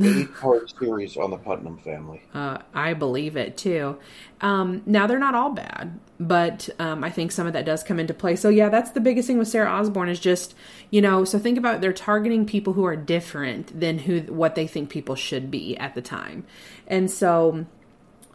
[0.00, 2.22] eight-part series on the Putnam family.
[2.34, 3.98] Uh, I believe it too.
[4.40, 8.00] Um, now they're not all bad, but um, I think some of that does come
[8.00, 8.36] into play.
[8.36, 10.54] So yeah, that's the biggest thing with Sarah Osborne is just
[10.90, 11.24] you know.
[11.24, 15.14] So think about they're targeting people who are different than who what they think people
[15.14, 16.44] should be at the time,
[16.86, 17.66] and so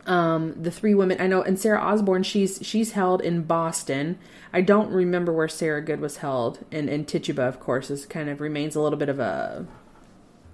[0.07, 4.17] um, the three women I know, and Sarah Osborne, she's she's held in Boston.
[4.53, 8.29] I don't remember where Sarah Good was held, and and Tituba, of course, is kind
[8.29, 9.67] of remains a little bit of a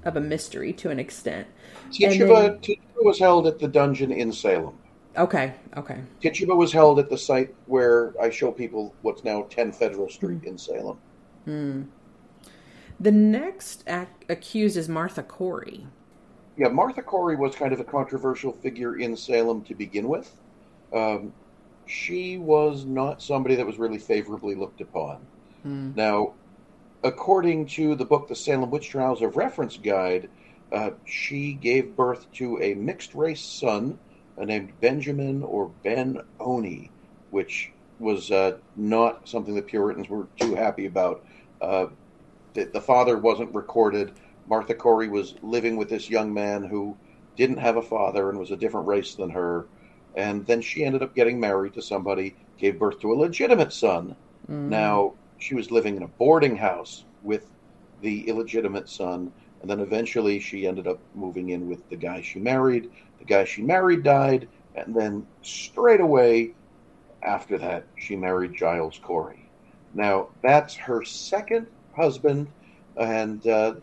[0.05, 1.47] of a mystery to an extent.
[1.91, 4.75] Tituba, then- Tituba was held at the dungeon in Salem.
[5.17, 5.99] okay, okay.
[6.21, 10.43] Tituba was held at the site where I show people what's now 10 Federal Street
[10.43, 10.97] in Salem.
[11.45, 11.83] Hmm.
[12.99, 15.85] The next ac- accused is Martha Corey.
[16.57, 20.31] Yeah, Martha Corey was kind of a controversial figure in Salem to begin with.
[20.93, 21.33] Um,
[21.87, 25.17] she was not somebody that was really favorably looked upon.
[25.65, 26.33] Now,
[27.03, 30.29] according to the book, The Salem Witch Trials of Reference Guide,
[30.71, 33.99] uh, she gave birth to a mixed race son
[34.37, 36.89] uh, named Benjamin or Ben Oni,
[37.29, 41.23] which was uh, not something the Puritans were too happy about.
[41.61, 41.87] Uh,
[42.53, 44.13] the, the father wasn't recorded.
[44.47, 46.97] Martha Corey was living with this young man who
[47.35, 49.65] didn't have a father and was a different race than her.
[50.15, 54.15] And then she ended up getting married to somebody, gave birth to a legitimate son.
[54.49, 54.69] Mm.
[54.69, 57.51] Now, she was living in a boarding house with
[58.01, 59.29] the illegitimate son.
[59.61, 62.89] And then eventually she ended up moving in with the guy she married.
[63.19, 64.47] The guy she married died.
[64.75, 66.53] And then straight away
[67.23, 69.49] after that, she married Giles Corey.
[69.93, 72.47] Now, that's her second husband
[72.95, 73.75] and uh,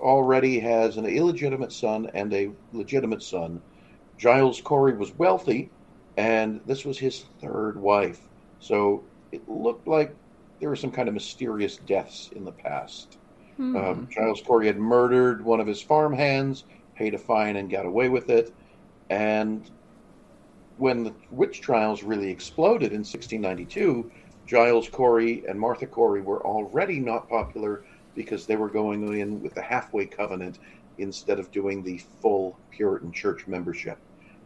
[0.00, 3.60] already has an illegitimate son and a legitimate son.
[4.16, 5.70] Giles Corey was wealthy,
[6.16, 8.20] and this was his third wife.
[8.58, 10.14] So it looked like
[10.62, 13.18] there were some kind of mysterious deaths in the past.
[13.56, 13.76] Hmm.
[13.76, 16.62] Um, Giles Corey had murdered one of his farm hands,
[16.94, 18.54] paid a fine, and got away with it.
[19.10, 19.68] And
[20.76, 24.08] when the witch trials really exploded in 1692,
[24.46, 27.84] Giles Corey and Martha Corey were already not popular
[28.14, 30.60] because they were going in with the halfway covenant
[30.98, 33.98] instead of doing the full Puritan church membership.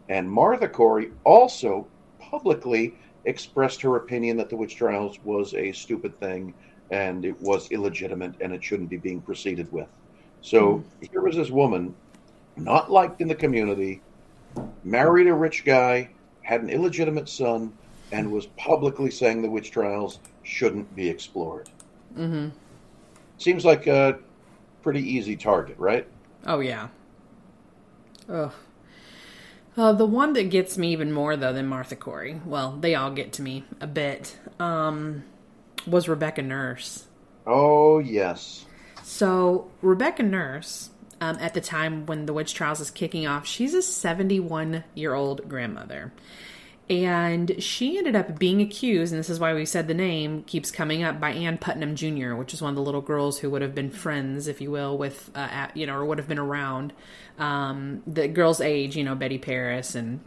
[0.09, 1.87] And Martha Corey also
[2.19, 2.95] publicly
[3.27, 6.55] expressed her opinion that the witch trials was a stupid thing
[6.91, 9.89] and it was illegitimate and it shouldn't be being proceeded with.
[10.41, 11.95] So here was this woman,
[12.57, 14.01] not liked in the community,
[14.85, 16.09] married a rich guy,
[16.43, 17.73] had an illegitimate son,
[18.13, 21.69] and was publicly saying the witch trials shouldn't be explored.
[22.17, 22.51] Mm-hmm.
[23.39, 24.19] Seems like a
[24.83, 26.07] pretty easy target, right?
[26.47, 26.89] Oh yeah.
[28.29, 28.53] Ugh.
[29.77, 33.11] Uh, the one that gets me even more though than Martha Corey, well, they all
[33.11, 35.23] get to me a bit, um,
[35.87, 37.05] was Rebecca Nurse.
[37.47, 38.65] Oh, yes.
[39.03, 43.75] So Rebecca Nurse, um, at the time when the witch trials is kicking off, she's
[43.75, 46.13] a 71 year old grandmother.
[46.89, 50.71] And she ended up being accused, and this is why we said the name keeps
[50.71, 53.63] coming up by Ann Putnam Jr., which is one of the little girls who would
[53.63, 56.39] have been friends, if you will, with, uh, at, you know, or would have been
[56.39, 56.93] around
[57.39, 60.21] um, the girl's age, you know, Betty Parris and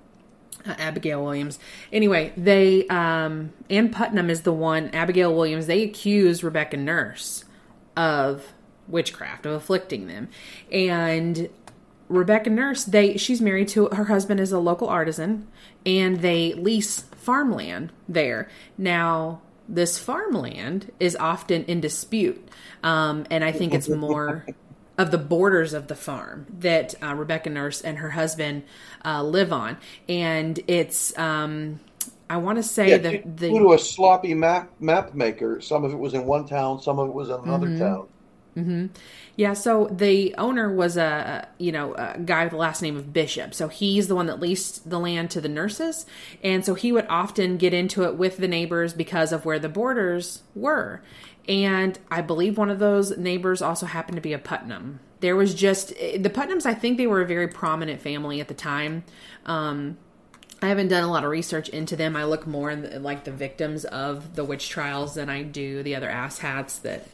[0.65, 1.59] uh, Abigail Williams.
[1.93, 7.45] Anyway, they, um, Ann Putnam is the one, Abigail Williams, they accused Rebecca Nurse
[7.95, 8.53] of
[8.89, 10.27] witchcraft, of afflicting them.
[10.71, 11.49] And
[12.09, 15.47] Rebecca Nurse, they she's married to her husband is a local artisan
[15.85, 18.49] and they lease farmland there.
[18.77, 22.47] Now, this farmland is often in dispute.
[22.83, 24.45] Um, and I think it's more
[24.97, 28.63] of the borders of the farm that uh, Rebecca Nurse and her husband
[29.05, 29.77] uh, live on.
[30.09, 31.79] And it's, um,
[32.29, 33.49] I want to say Yeah, that the.
[33.49, 36.97] due to a sloppy map map maker, some of it was in one town, some
[36.99, 37.77] of it was in another Mhm.
[37.77, 38.07] town.
[38.55, 38.87] Hmm
[39.35, 43.13] Yeah, so the owner was a you know a guy with the last name of
[43.13, 43.53] Bishop.
[43.53, 46.05] So he's the one that leased the land to the nurses,
[46.43, 49.69] and so he would often get into it with the neighbors because of where the
[49.69, 51.01] borders were.
[51.47, 54.99] And I believe one of those neighbors also happened to be a Putnam.
[55.19, 56.65] There was just the Putnams.
[56.65, 59.03] I think they were a very prominent family at the time.
[59.45, 59.97] Um,
[60.61, 62.15] I haven't done a lot of research into them.
[62.15, 65.83] I look more in the, like the victims of the witch trials than I do
[65.83, 67.07] the other asshats that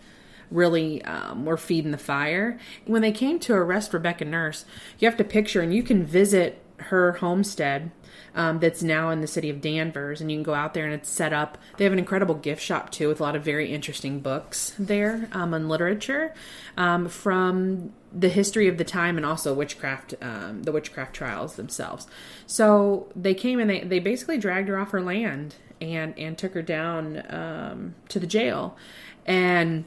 [0.51, 2.59] really um, were feeding the fire.
[2.85, 4.65] When they came to arrest Rebecca Nurse,
[4.99, 7.91] you have to picture, and you can visit her homestead
[8.33, 10.93] um, that's now in the city of Danvers, and you can go out there and
[10.93, 11.57] it's set up.
[11.77, 15.29] They have an incredible gift shop too, with a lot of very interesting books there
[15.31, 16.33] um, on literature
[16.75, 22.07] um, from the history of the time and also witchcraft, um, the witchcraft trials themselves.
[22.45, 26.53] So they came and they, they basically dragged her off her land and and took
[26.53, 28.77] her down um, to the jail,
[29.25, 29.85] and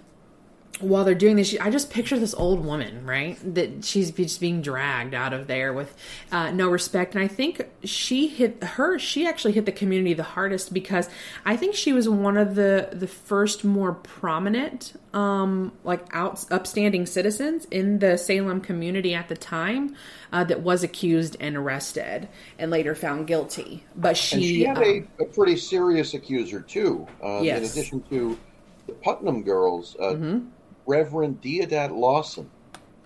[0.81, 3.39] while they're doing this, I just picture this old woman, right?
[3.55, 5.95] That she's just being dragged out of there with
[6.31, 7.15] uh, no respect.
[7.15, 8.99] And I think she hit her.
[8.99, 11.09] She actually hit the community the hardest because
[11.45, 17.07] I think she was one of the the first more prominent, um, like out upstanding
[17.07, 19.97] citizens in the Salem community at the time
[20.33, 23.85] uh, that was accused and arrested and later found guilty.
[23.97, 27.07] But she, and she had um, a, a pretty serious accuser too.
[27.23, 28.39] Um, In addition to
[28.87, 30.49] the Putnam girls, uh, Mm-hmm.
[30.89, 32.51] Reverend Deodat Lawson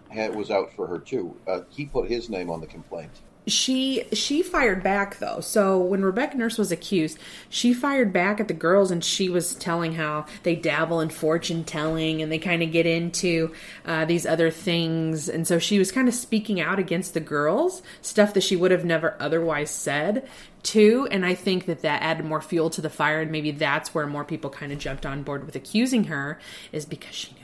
[0.09, 1.37] had, was out for her too.
[1.49, 3.11] Uh, he put his name on the complaint.
[3.49, 7.18] she she fired back though so when rebecca nurse was accused
[7.49, 11.64] she fired back at the girls and she was telling how they dabble in fortune
[11.64, 13.53] telling and they kind of get into
[13.85, 17.83] uh, these other things and so she was kind of speaking out against the girls
[18.01, 20.24] stuff that she would have never otherwise said
[20.62, 23.93] too and i think that that added more fuel to the fire and maybe that's
[23.93, 26.39] where more people kind of jumped on board with accusing her
[26.70, 27.41] is because she knew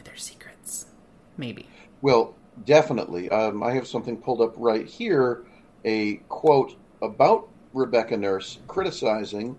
[1.38, 1.66] maybe
[2.02, 2.34] Well,
[2.66, 3.30] definitely.
[3.30, 5.44] Um, I have something pulled up right here
[5.84, 9.56] a quote about Rebecca Nurse criticizing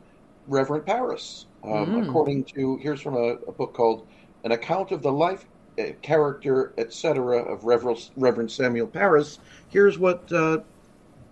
[0.48, 1.48] Reverend Parris.
[1.64, 2.08] Um, Mm.
[2.08, 4.08] According to, here's from a, a book called
[4.44, 5.46] An Account of the Life,
[5.80, 7.38] uh, Character, etc.
[7.44, 9.40] of Reverend, Reverend Samuel Parris.
[9.70, 10.60] Here's what uh,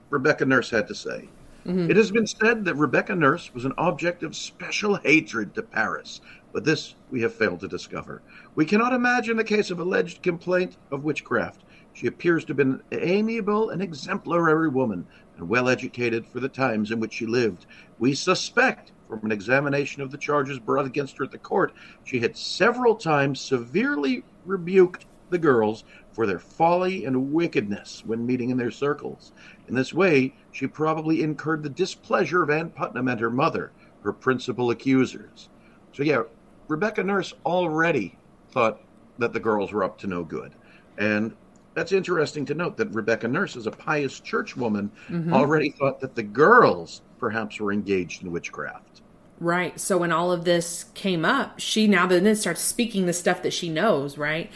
[0.09, 1.29] Rebecca Nurse had to say.
[1.65, 1.89] Mhm.
[1.89, 6.21] It has been said that Rebecca Nurse was an object of special hatred to Parris,
[6.53, 8.21] but this we have failed to discover.
[8.57, 11.63] We cannot imagine the case of alleged complaint of witchcraft.
[11.93, 15.05] She appears to have been an amiable and exemplary woman,
[15.37, 17.67] and well educated for the times in which she lived.
[17.99, 21.71] We suspect, from an examination of the charges brought against her at the court,
[22.03, 28.49] she had several times severely rebuked the girls for their folly and wickedness when meeting
[28.49, 29.33] in their circles.
[29.67, 34.13] In this way, she probably incurred the displeasure of Ann Putnam and her mother, her
[34.13, 35.47] principal accusers.
[35.93, 36.23] So, yeah,
[36.67, 38.17] Rebecca Nurse already
[38.51, 38.81] thought
[39.17, 40.53] that the girls were up to no good.
[40.97, 41.35] And
[41.73, 45.31] that's interesting to note that Rebecca Nurse, as a pious churchwoman, Mhm.
[45.33, 49.01] already thought that the girls perhaps were engaged in witchcraft.
[49.39, 49.79] Right.
[49.79, 53.53] So when all of this came up, she now then starts speaking the stuff that
[53.53, 54.49] she knows, right?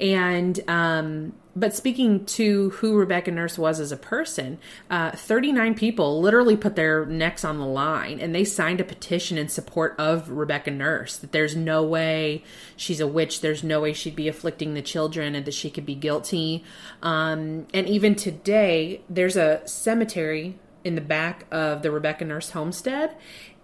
[0.00, 4.58] And um but speaking to who Rebecca Nurse was as a person,
[4.90, 9.36] uh, 39 people literally put their necks on the line and they signed a petition
[9.36, 12.42] in support of Rebecca Nurse that there's no way
[12.76, 15.84] she's a witch, there's no way she'd be afflicting the children and that she could
[15.84, 16.64] be guilty.
[17.02, 23.14] Um, and even today, there's a cemetery in the back of the Rebecca Nurse homestead.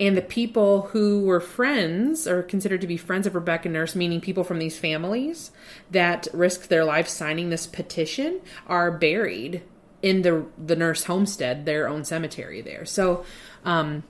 [0.00, 4.20] And the people who were friends or considered to be friends of Rebecca Nurse, meaning
[4.20, 5.50] people from these families
[5.90, 9.62] that risked their lives signing this petition, are buried
[10.00, 12.84] in the the Nurse homestead, their own cemetery there.
[12.84, 13.24] So,
[13.64, 14.04] um,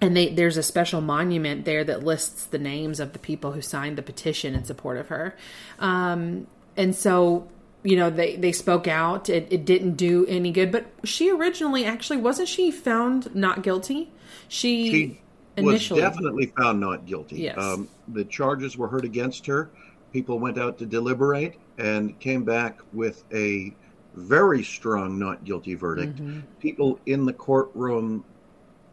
[0.00, 3.62] and they, there's a special monument there that lists the names of the people who
[3.62, 5.36] signed the petition in support of her.
[5.78, 7.48] Um, and so,
[7.84, 9.28] you know, they, they spoke out.
[9.28, 10.72] It, it didn't do any good.
[10.72, 14.10] But she originally, actually, wasn't she found not guilty?
[14.48, 15.20] She, She
[15.58, 16.00] initially.
[16.02, 17.36] was definitely found not guilty.
[17.40, 17.58] Yes.
[17.58, 19.70] Um, the charges were heard against her.
[20.12, 23.74] People went out to deliberate and came back with a
[24.14, 26.16] very strong not guilty verdict.
[26.16, 26.42] Mhm.
[26.60, 28.24] People in the courtroom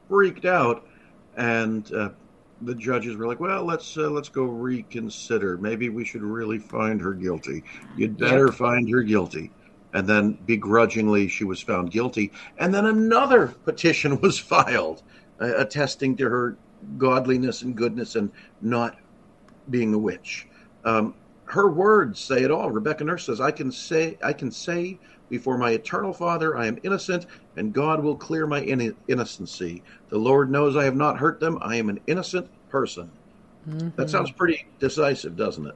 [0.07, 0.85] freaked out,
[1.37, 2.09] and uh,
[2.61, 5.57] the judges were like, "Well, let's uh, let's go reconsider.
[5.57, 7.63] Maybe we should really find her guilty.
[7.97, 8.55] You'd better Yep.
[8.55, 9.51] find her guilty."
[9.93, 12.33] And then begrudgingly, she was found guilty.
[12.57, 15.01] And then another petition was filed
[15.39, 16.57] attesting to her
[16.97, 18.31] godliness and goodness and
[18.61, 18.97] not
[19.69, 20.47] being a witch.
[20.83, 22.71] Um, her words say it all.
[22.71, 24.99] Rebecca Nurse says, "I can say, I can say
[25.29, 27.25] before my eternal Father, I am innocent,
[27.55, 29.83] and God will clear my in- innocency.
[30.09, 31.57] The Lord knows I have not hurt them.
[31.61, 33.09] I am an innocent person."
[33.67, 33.89] Mm-hmm.
[33.95, 35.75] That sounds pretty decisive, doesn't it?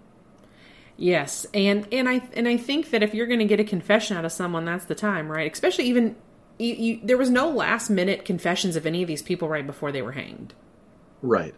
[0.98, 4.18] Yes, and and I and I think that if you're going to get a confession
[4.18, 5.52] out of someone, that's the time, right?
[5.52, 6.16] Especially even
[6.60, 9.92] you, you, there was no last minute confessions of any of these people right before
[9.92, 10.54] they were hanged.
[11.22, 11.56] Right.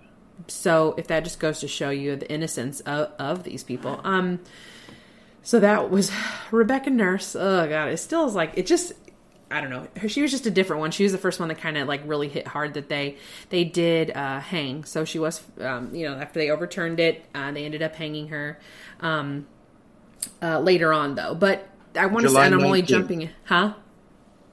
[0.48, 4.40] So if that just goes to show you the innocence of, of these people, um,
[5.44, 6.12] so that was
[6.52, 7.36] Rebecca Nurse.
[7.36, 8.94] Oh god, it still is like it just.
[9.54, 9.86] I don't know.
[10.08, 10.92] She was just a different one.
[10.92, 13.18] She was the first one that kind of like really hit hard that they
[13.50, 14.86] they did uh, hang.
[14.86, 18.30] So she was, um, you know, after they overturned it, uh, they ended up hanging
[18.30, 18.58] her
[19.02, 19.46] um,
[20.42, 21.36] uh, later on though.
[21.36, 21.68] But
[21.98, 23.74] I want to say, I'm only jumping, huh?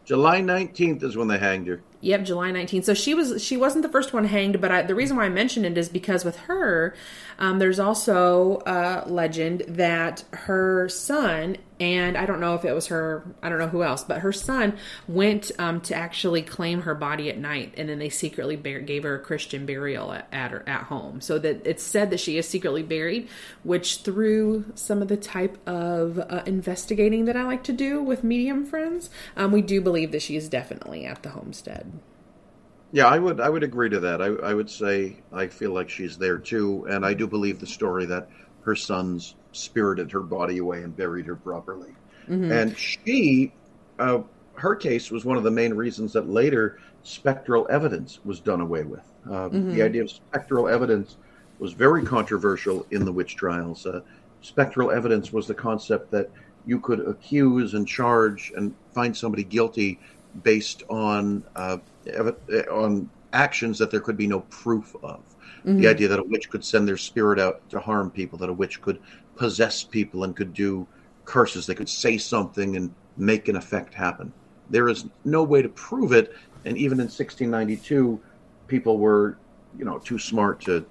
[0.08, 1.82] July 19th is when they hanged her.
[2.00, 2.84] Yep, July 19th.
[2.84, 5.28] So she was she wasn't the first one hanged, but I, the reason why I
[5.28, 6.94] mentioned it is because with her,
[7.40, 12.88] um, there's also a legend that her son and I don't know if it was
[12.88, 14.76] her, I don't know who else, but her son
[15.06, 19.04] went um, to actually claim her body at night, and then they secretly bur- gave
[19.04, 21.20] her a Christian burial at, at her at home.
[21.20, 23.28] So that it's said that she is secretly buried,
[23.62, 28.24] which through some of the type of uh, investigating that I like to do with
[28.24, 31.97] medium friends, um, we do believe that she is definitely at the homestead.
[32.92, 34.22] Yeah, I would I would agree to that.
[34.22, 37.66] I, I would say I feel like she's there too, and I do believe the
[37.66, 38.28] story that
[38.62, 41.94] her sons spirited her body away and buried her properly.
[42.28, 42.50] Mhm.
[42.50, 43.52] And she,
[43.98, 44.20] uh,
[44.54, 48.82] her case was one of the main reasons that later spectral evidence was done away
[48.84, 49.04] with.
[49.26, 49.72] Uh, Mhm.
[49.74, 51.16] The idea of spectral evidence
[51.58, 53.86] was very controversial in the witch trials.
[53.86, 54.00] Uh,
[54.42, 56.30] spectral evidence was the concept that
[56.66, 59.98] you could accuse and charge and find somebody guilty
[60.42, 61.78] based on uh,
[62.70, 65.20] on actions that there could be no proof of.
[65.64, 65.80] Mhm.
[65.80, 68.52] The idea that a witch could send their spirit out to harm people, that a
[68.52, 68.98] witch could
[69.36, 70.86] possess people and could do
[71.24, 74.32] curses, they could say something and make an effect happen.
[74.70, 76.34] There is no way to prove it,
[76.64, 78.18] and even in 1692,
[78.66, 79.36] people were,
[79.78, 80.84] you know, too smart to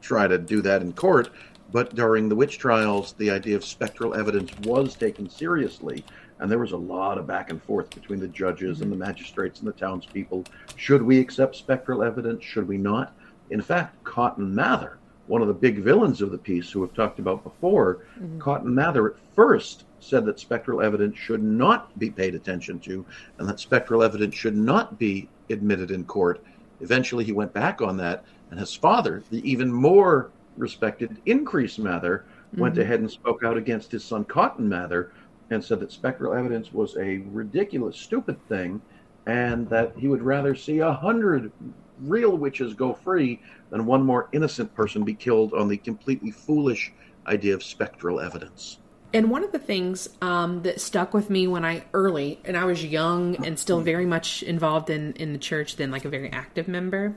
[0.00, 1.30] try to do that in court.
[1.72, 6.04] But during the witch trials, the idea of spectral evidence was taken seriously,
[6.40, 9.60] and there was a lot of back and forth between the judges and the magistrates
[9.60, 10.44] and the townspeople.
[10.76, 12.42] Should we accept spectral evidence?
[12.42, 13.14] Should we not?
[13.50, 17.18] In fact, Cotton Mather, one of the big villains of the piece, who we've talked
[17.18, 17.98] about before,
[18.38, 23.04] Cotton Mather at first said that spectral evidence should not be paid attention to,
[23.38, 26.42] and that spectral evidence should not be admitted in court.
[26.80, 32.24] Eventually, he went back on that, and his father, the even more respected Increase Mather,
[32.56, 32.80] went Mhm.
[32.80, 35.12] ahead and spoke out against his son Cotton Mather
[35.50, 38.80] and said that spectral evidence was a ridiculous, stupid thing,
[39.26, 41.52] and that he would rather see a hundred
[42.00, 43.40] real witches go free
[43.70, 46.92] than one more innocent person be killed on the completely foolish
[47.26, 48.78] idea of spectral evidence.
[49.12, 52.64] And one of the things um, that stuck with me when I early, and I
[52.64, 56.30] was young and still very much involved in in the church, then like a very
[56.30, 57.16] active member.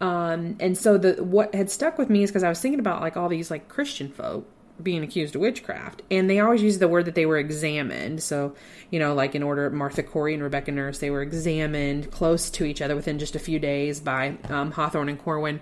[0.00, 3.00] Um, and so the what had stuck with me is because I was thinking about
[3.00, 4.46] like all these like Christian folk
[4.82, 8.22] being accused of witchcraft, and they always use the word that they were examined.
[8.22, 8.54] So
[8.94, 12.64] you know, like in order, Martha Corey and Rebecca Nurse, they were examined close to
[12.64, 15.60] each other within just a few days by um, Hathorne and Corwin.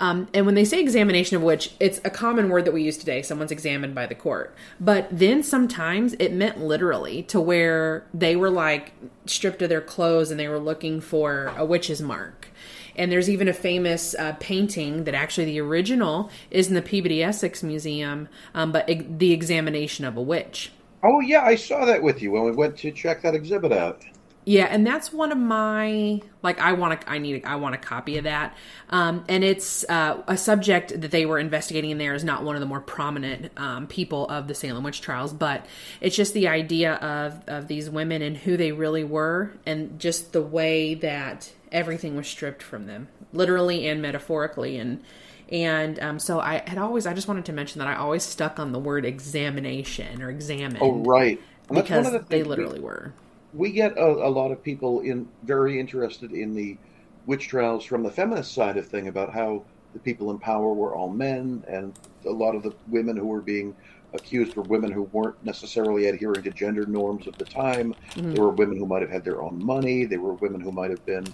[0.00, 2.98] Um, and when they say examination of which, it's a common word that we use
[2.98, 3.22] today.
[3.22, 4.54] Someone's examined by the court.
[4.78, 8.92] But then sometimes it meant literally to where they were like
[9.24, 12.48] stripped of their clothes and they were looking for a witch's mark.
[12.96, 17.22] And there's even a famous uh, painting that actually the original is in the Peabody
[17.22, 20.72] Essex Museum, um, but the examination of a witch.
[21.02, 24.04] Oh yeah, I saw that with you when we went to check that exhibit out.
[24.46, 27.78] Yeah, and that's one of my like I want to I need I want a
[27.78, 28.54] copy of that.
[28.90, 32.54] Um, and it's uh, a subject that they were investigating in there is not one
[32.54, 35.64] of the more prominent um, people of the Salem witch trials, but
[36.00, 40.32] it's just the idea of of these women and who they really were, and just
[40.32, 45.02] the way that everything was stripped from them, literally and metaphorically, and
[45.50, 48.58] and um, so I had always I just wanted to mention that I always stuck
[48.58, 50.78] on the word examination or examine.
[50.80, 51.38] Oh right,
[51.68, 53.12] And because the they things we- literally were.
[53.52, 56.78] we get a, a lot of people in very interested in the
[57.26, 60.94] witch trials from the feminist side of thing about how the people in power were
[60.94, 61.92] all men and
[62.26, 63.74] a lot of the women who were being
[64.12, 68.34] accused were women who weren't necessarily adhering to gender norms of the time Mhm.
[68.34, 70.90] there were women who might have had their own money there were women who might
[70.90, 71.24] have been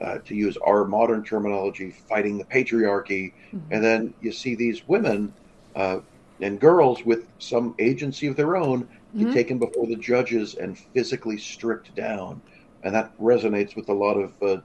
[0.00, 3.32] uh, to use our modern terminology fighting the patriarchy
[3.70, 5.34] and then you see these women
[5.74, 5.98] uh,
[6.40, 8.88] and girls with some agency of their own
[9.18, 9.32] get Mhm.
[9.32, 12.42] taken before the judges and physically stripped down,
[12.82, 14.60] and that resonates with a lot of uh,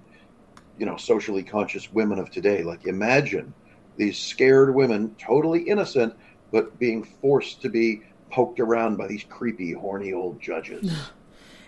[0.78, 2.64] you know socially conscious women of today.
[2.64, 3.54] Like imagine
[3.98, 6.14] these scared women, totally innocent,
[6.52, 8.02] but being forced to be
[8.32, 10.90] poked around by these creepy, horny old judges.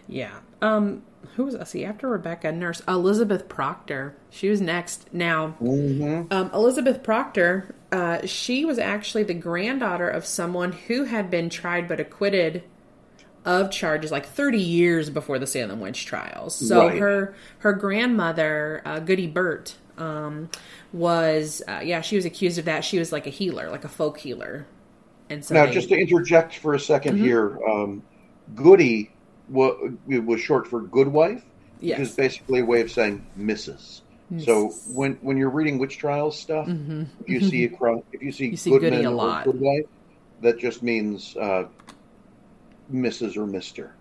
[0.07, 0.39] Yeah.
[0.61, 1.03] Um,
[1.35, 4.15] who was, let's see, after Rebecca Nurse, Elizabeth Proctor.
[4.29, 5.07] She was next.
[5.13, 6.31] Now, Mm-hmm.
[6.33, 11.87] um, Elizabeth Proctor, uh, she was actually the granddaughter of someone who had been tried
[11.87, 12.63] but acquitted
[13.45, 16.55] of charges like 30 years before the Salem witch trials.
[16.55, 16.99] So Right.
[16.99, 20.49] her her grandmother, uh, Goody Burt, um,
[20.93, 22.83] was uh, yeah, she was accused of that.
[22.85, 24.67] She was like a healer, like a folk healer.
[25.29, 27.17] And so now, they- just to interject for a 2nd Mhm.
[27.17, 28.03] here, um,
[28.53, 29.10] Goody
[29.51, 31.43] was short for good wife,
[31.79, 31.99] Yes.
[31.99, 34.01] which is basically a way of saying Mrs.
[34.39, 37.07] So when when you're reading witch trials stuff, Mhm.
[37.21, 37.69] if you see a
[38.13, 39.43] if you see, You see Goodman a or lot.
[39.45, 39.85] good wife,
[40.41, 41.65] that just means uh,
[42.93, 43.35] Mrs.
[43.35, 43.93] or Mister.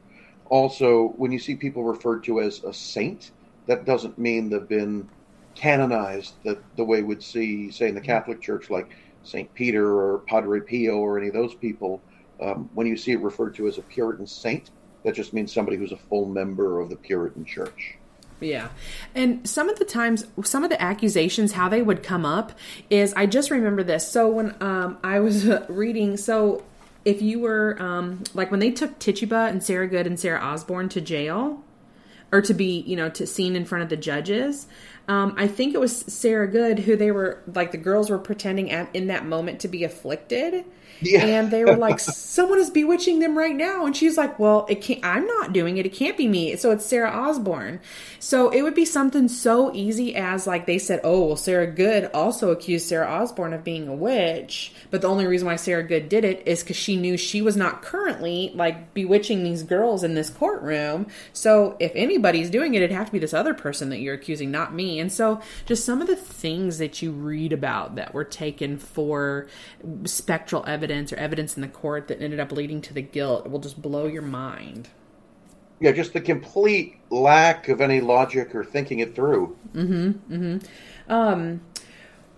[0.48, 3.32] Also, when you see people referred to as a saint,
[3.66, 5.08] that doesn't mean they've been
[5.56, 8.88] canonized that the way we'd see, say, in the Catholic Church, like
[9.24, 12.00] Saint Peter or Padre Pio or any of those people.
[12.40, 14.70] Um, when you see it referred to as a Puritan saint,
[15.04, 17.96] that just means somebody who's a full member of the Puritan Church.
[18.40, 18.68] Yeah.
[19.14, 22.52] And some of the times, some of the accusations, how they would come up
[22.88, 24.10] is I just remember this.
[24.10, 26.64] So when um, I was reading, so
[27.04, 30.88] if you were, um, like when they took Tituba and Sarah Good and Sarah Osborne
[30.90, 31.62] to jail,
[32.32, 34.66] or to be, you know, to seen in front of the judges.
[35.08, 38.70] Um, I think it was Sarah Good who they were like the girls were pretending
[38.70, 40.64] at, in that moment to be afflicted.
[41.02, 41.24] Yeah.
[41.24, 43.86] And they were like, someone is bewitching them right now.
[43.86, 45.86] And she's like, well, it can't, I'm not doing it.
[45.86, 46.56] It can't be me.
[46.56, 47.80] So it's Sarah Osborne.
[48.18, 52.10] So it would be something so easy as like they said, oh, well, Sarah Good
[52.12, 54.72] also accused Sarah Osborne of being a witch.
[54.90, 57.56] But the only reason why Sarah Good did it is because she knew she was
[57.56, 61.06] not currently like bewitching these girls in this courtroom.
[61.32, 64.50] So if anybody's doing it, it'd have to be this other person that you're accusing,
[64.50, 65.00] not me.
[65.00, 69.46] And so just some of the things that you read about that were taken for
[70.04, 73.58] spectral evidence or evidence in the court that ended up leading to the guilt will
[73.58, 74.88] just blow your mind.
[75.80, 79.56] Yeah, just the complete lack of any logic or thinking it through.
[79.72, 80.34] Mm-hmm.
[80.34, 81.12] Mm-hmm.
[81.12, 81.62] Um,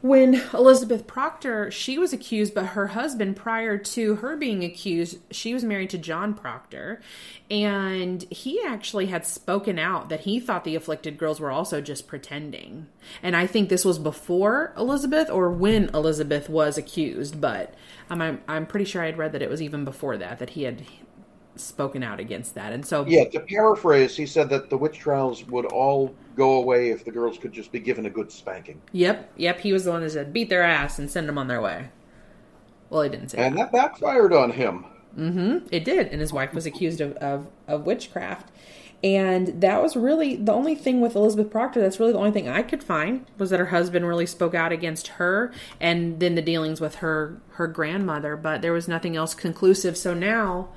[0.02, 5.54] when Elizabeth Proctor, she was accused, but her husband, prior to her being accused, she
[5.54, 7.00] was married to John Proctor,
[7.48, 12.08] and he actually had spoken out that he thought the afflicted girls were also just
[12.08, 12.88] pretending.
[13.22, 17.74] And I think this was before Elizabeth or when Elizabeth was accused, but
[18.10, 20.64] I'm I'm pretty sure I had read that it was even before that that he
[20.64, 20.82] had
[21.54, 22.72] spoken out against that.
[22.72, 26.90] And so Yeah, to paraphrase, he said that the witch trials would all go away
[26.90, 28.80] if the girls could just be given a good spanking.
[28.92, 29.60] Yep, yep.
[29.60, 31.90] He was the one that said beat their ass and send them on their way.
[32.90, 33.72] Well, he didn't say And that.
[33.72, 34.84] that backfired on him.
[35.18, 35.66] Mm-hmm.
[35.70, 38.50] It did, and his wife was accused of, of of witchcraft.
[39.04, 41.80] And that was really the only thing with Elizabeth Proctor.
[41.80, 44.70] That's really the only thing I could find was that her husband really spoke out
[44.72, 48.36] against her, and then the dealings with her her grandmother.
[48.36, 49.96] But there was nothing else conclusive.
[49.96, 50.68] So now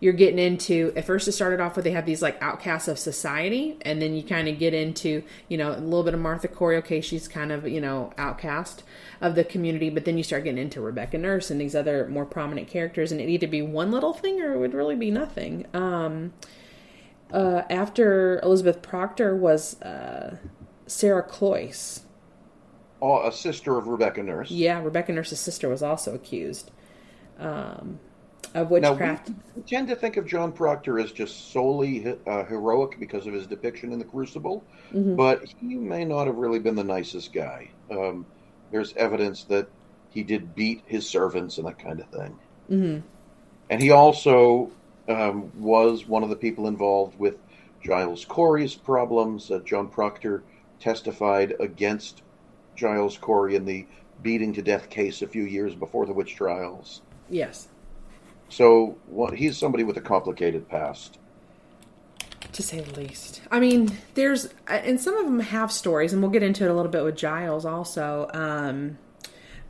[0.00, 2.98] you're getting into at first it started off with they have these like outcasts of
[2.98, 6.48] society and then you kind of get into you know a little bit of martha
[6.48, 8.82] corey okay she's kind of you know outcast
[9.20, 12.24] of the community but then you start getting into rebecca nurse and these other more
[12.24, 15.66] prominent characters and it'd either be one little thing or it would really be nothing.
[15.74, 16.32] Um
[17.32, 20.36] uh after elizabeth proctor was uh
[20.86, 22.00] sarah cloyce.
[23.02, 24.50] Oh, a sister of Rebecca Nurse.
[24.50, 26.70] yeah rebecca nurse's sister was also accused.
[27.38, 28.00] Um
[28.54, 32.44] of Now, witchcraft we, we tend to think of John Proctor as just solely uh,
[32.44, 35.16] heroic because of his depiction in The Crucible, Mhm.
[35.16, 37.70] but he may not have really been the nicest guy.
[37.90, 38.26] Um,
[38.70, 39.68] there's evidence that
[40.10, 42.38] he did beat his servants and that kind of thing.
[42.68, 42.98] hmm
[43.68, 44.70] And he also
[45.08, 47.36] um, was one of the people involved with
[47.82, 49.50] Giles Corey's problems.
[49.50, 50.42] Uh, John Proctor
[50.80, 52.22] testified against
[52.76, 53.86] Giles Corey in the
[54.22, 57.02] beating to death case a few years before the witch trials.
[57.28, 57.68] yes
[58.50, 61.18] So well, he's somebody with a complicated past.
[62.52, 63.40] to say the least.
[63.50, 66.74] I mean, there's and some of them have stories, and we'll get into it a
[66.74, 68.28] little bit with Giles also.
[68.34, 68.98] Um,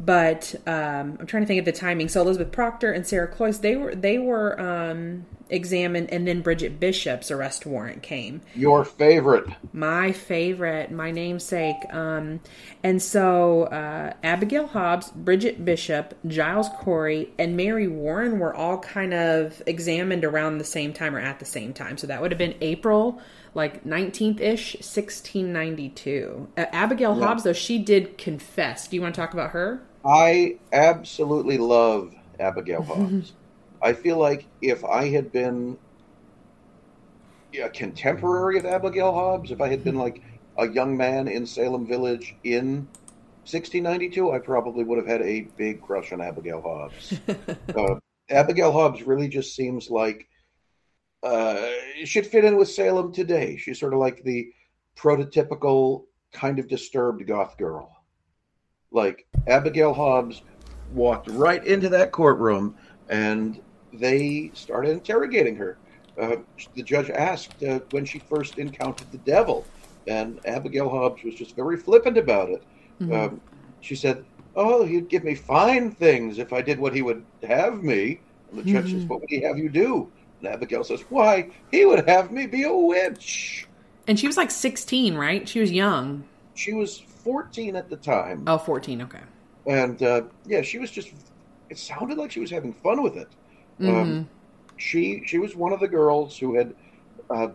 [0.00, 2.08] but um, I'm trying to think of the timing.
[2.08, 6.80] So Elizabeth Proctor and Sarah Cloyce, they were they were um, examined, and then Bridget
[6.80, 8.40] Bishop's arrest warrant came.
[8.54, 9.44] Your favorite.
[9.72, 11.76] My favorite, my namesake.
[11.92, 12.40] Um,
[12.82, 19.12] and so uh, Abigail Hobbs, Bridget Bishop, Giles Corey, and Mary Warren were all kind
[19.14, 21.98] of examined around the same time or at the same time.
[21.98, 23.20] So that would have been April,
[23.54, 26.48] like 19th ish, 1692.
[26.56, 27.26] Uh, Abigail Yeah.
[27.26, 28.88] Hobbs, though, she did confess.
[28.88, 29.82] Do you want to talk about her?
[30.04, 33.32] I absolutely love Abigail Hobbs.
[33.82, 35.78] I feel like if I had been
[37.60, 40.22] a contemporary of Abigail Hobbs, if I had been like
[40.58, 42.88] a young man in Salem Village in
[43.44, 47.18] 1692, I probably would have had a big crush on Abigail Hobbs.
[47.76, 47.98] uh,
[48.28, 50.28] Abigail Hobbs really just seems like
[51.22, 51.70] uh,
[52.04, 53.56] she'd fit in with Salem today.
[53.56, 54.52] She's sort of like the
[54.96, 57.90] prototypical kind of disturbed goth girl.
[58.92, 60.42] Like Abigail Hobbs
[60.92, 62.76] walked right into that courtroom
[63.08, 63.60] and
[63.92, 65.76] they started interrogating her.
[66.20, 66.36] Uh,
[66.74, 69.64] the judge asked uh, when she first encountered the devil,
[70.06, 72.62] and Abigail Hobbs was just very flippant about it.
[73.00, 73.12] Mm-hmm.
[73.12, 73.40] Um,
[73.80, 74.24] she said,
[74.56, 78.60] "Oh, he'd give me fine things if I did what he would have me." And
[78.60, 79.08] the judge says, Mhm.
[79.08, 80.10] "What would he have you do?"
[80.40, 83.66] And Abigail says, "Why, he would have me be a witch."
[84.06, 85.48] And she was like 16, right?
[85.48, 86.24] She was young.
[86.54, 88.44] She was 14 at the time.
[88.46, 89.20] Oh, 14, okay.
[89.66, 91.12] and uh, yeah, she was just.
[91.70, 93.28] It sounded like she was having fun with it.
[93.80, 93.88] Mhm.
[93.88, 94.28] Um,
[94.76, 96.74] she she was one of the girls who had
[97.30, 97.48] uh,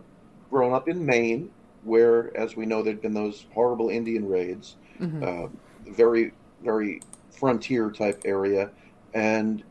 [0.50, 1.50] grown up in Maine,
[1.84, 5.22] where, as we know, there'd been those horrible Indian raids, Mhm.
[5.22, 5.48] uh,
[5.90, 6.32] very
[6.62, 7.00] very
[7.30, 8.70] frontier type area,
[9.14, 9.62] and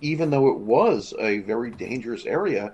[0.00, 2.72] even though it was a very dangerous area,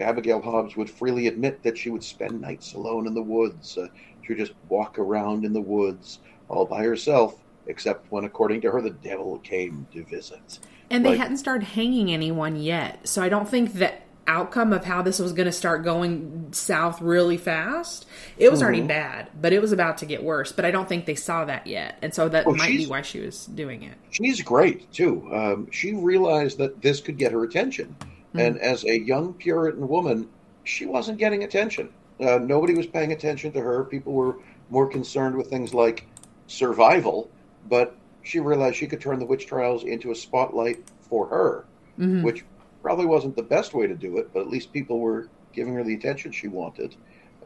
[0.00, 3.76] Abigail Hobbs would freely admit that she would spend nights alone in the woods.
[3.76, 3.88] Uh,
[4.22, 8.70] she would just walk around in the woods all by herself, except when, according to
[8.70, 10.60] her, the devil came to visit.
[10.90, 13.06] And they Like- hadn't started hanging anyone yet.
[13.06, 13.92] So I don't think the
[14.26, 18.06] outcome of how this was going to start going south really fast,
[18.36, 18.88] it was already Mhm.
[18.88, 20.52] bad, but it was about to get worse.
[20.52, 21.96] But I don't think they saw that yet.
[22.02, 23.94] And so that Well, might be why she was doing it.
[24.10, 25.26] She's great too.
[25.32, 27.96] Um, she realized that this could get her attention,
[28.34, 28.40] Mhm.
[28.40, 30.28] and as a young Puritan woman,
[30.62, 31.88] she wasn't getting attention.
[32.20, 33.84] Uh, nobody was paying attention to her.
[33.84, 34.36] People were
[34.68, 36.04] more concerned with things like
[36.48, 37.30] survival,
[37.68, 37.96] but
[38.28, 41.64] she realized she could turn the witch trials into a spotlight for her,
[41.98, 42.22] Mhm.
[42.22, 42.44] which
[42.82, 45.82] probably wasn't the best way to do it, but at least people were giving her
[45.82, 46.94] the attention she wanted.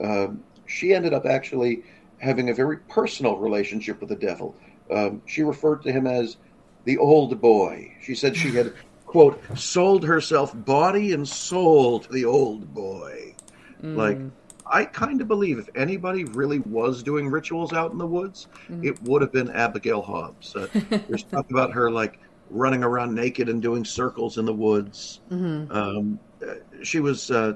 [0.01, 1.85] Um, she ended up actually
[2.19, 4.55] having a very personal relationship with the devil.
[4.91, 6.37] Um, she referred to him as
[6.85, 7.93] the old boy.
[8.03, 8.73] She said she had,
[9.07, 13.35] quote, sold herself body and soul to the old boy.
[13.83, 14.19] Like,
[14.73, 18.85] I kind of believe if anybody really was doing rituals out in the woods, Mhm.
[18.85, 20.57] it would have been Abigail Hobbs.
[20.57, 20.67] Uh,
[21.09, 22.19] there's stuff about her like
[22.51, 25.21] running around naked and doing circles in the woods.
[25.31, 25.71] Mhm.
[25.71, 27.55] Um, uh, she was, uh,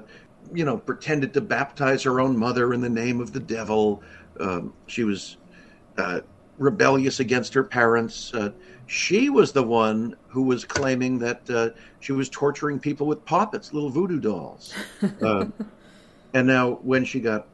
[0.53, 4.01] you know, pretended to baptize her own mother in the name of the devil.
[4.39, 5.37] Um, she was
[5.97, 6.21] uh,
[6.59, 8.31] rebellious against her parents.
[8.33, 8.51] Uh,
[8.85, 11.69] she was the one who was claiming that uh,
[11.99, 14.73] she was torturing people with poppets, little voodoo dolls.
[16.37, 17.47] And now, when she got,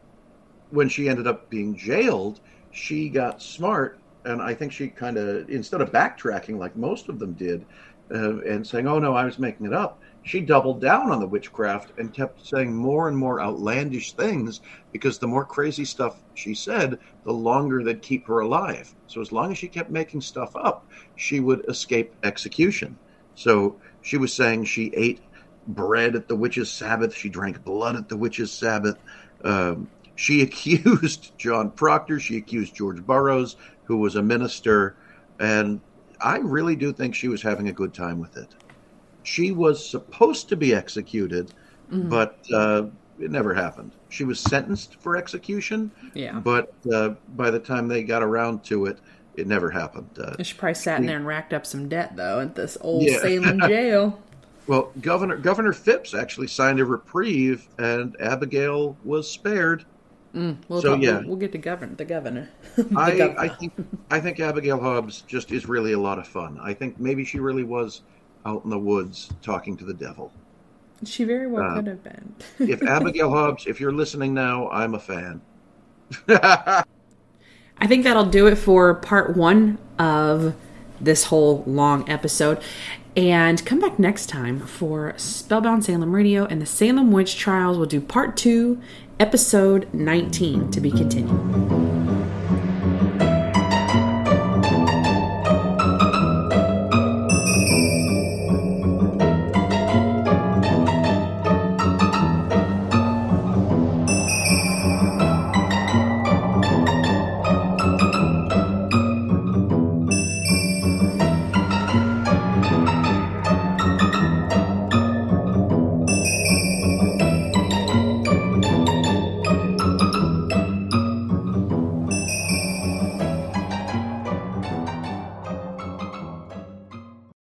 [0.70, 5.48] when she ended up being jailed, she got smart, and I think she kind of,
[5.50, 7.66] instead of backtracking like most of them did,
[8.14, 11.28] uh, and saying, "Oh no, I was making it up," she doubled down on the
[11.30, 14.60] witchcraft and kept saying more and more outlandish things
[14.92, 18.94] because the more crazy stuff she said, the longer they'd keep her alive.
[19.08, 23.00] So as long as she kept making stuff up, she would escape execution.
[23.34, 25.22] So she was saying she ate
[25.68, 28.98] bread at the witch's Sabbath, she drank blood at the witch's Sabbath.
[29.44, 34.96] Um, she accused John Proctor, she accused George Burroughs, who was a minister,
[35.40, 35.80] and
[36.22, 38.48] I really do think she was having a good time with it.
[39.24, 41.54] She was supposed to be executed,
[41.92, 42.10] Mhm.
[42.10, 42.84] but uh,
[43.20, 43.92] it never happened.
[44.10, 46.40] She was sentenced for execution, Yeah.
[46.40, 49.00] but uh, by the time they got around to it,
[49.36, 50.10] it never happened.
[50.18, 53.04] Uh, She probably sat in there and racked up some debt, though, at this old
[53.04, 53.18] Yeah.
[53.20, 54.22] Salem jail.
[54.68, 59.86] Well, Governor Governor Phips actually signed a reprieve, and Abigail was spared.
[60.34, 61.20] Mm, we'll, So, talk, yeah.
[61.20, 62.50] we'll, we'll get to govern the governor.
[62.76, 63.74] The I, gov- I think
[64.10, 66.60] I think Abigail Hobbs just is really a lot of fun.
[66.62, 68.02] I think maybe she really was
[68.46, 70.32] out in the woods talking to the devil.
[71.06, 72.34] she very well uh, could have been.
[72.60, 75.42] If Abigail Hobbs, if you're listening now, I'm a fan.
[76.30, 76.84] I
[77.88, 80.56] think that'll do it for part one of
[81.02, 82.62] this whole long episode.
[83.16, 87.78] And come back next time for Spellbound Salem Radio and the Salem Witch Trials.
[87.78, 88.82] We'll do part two,
[89.20, 91.73] episode 19 to be continued.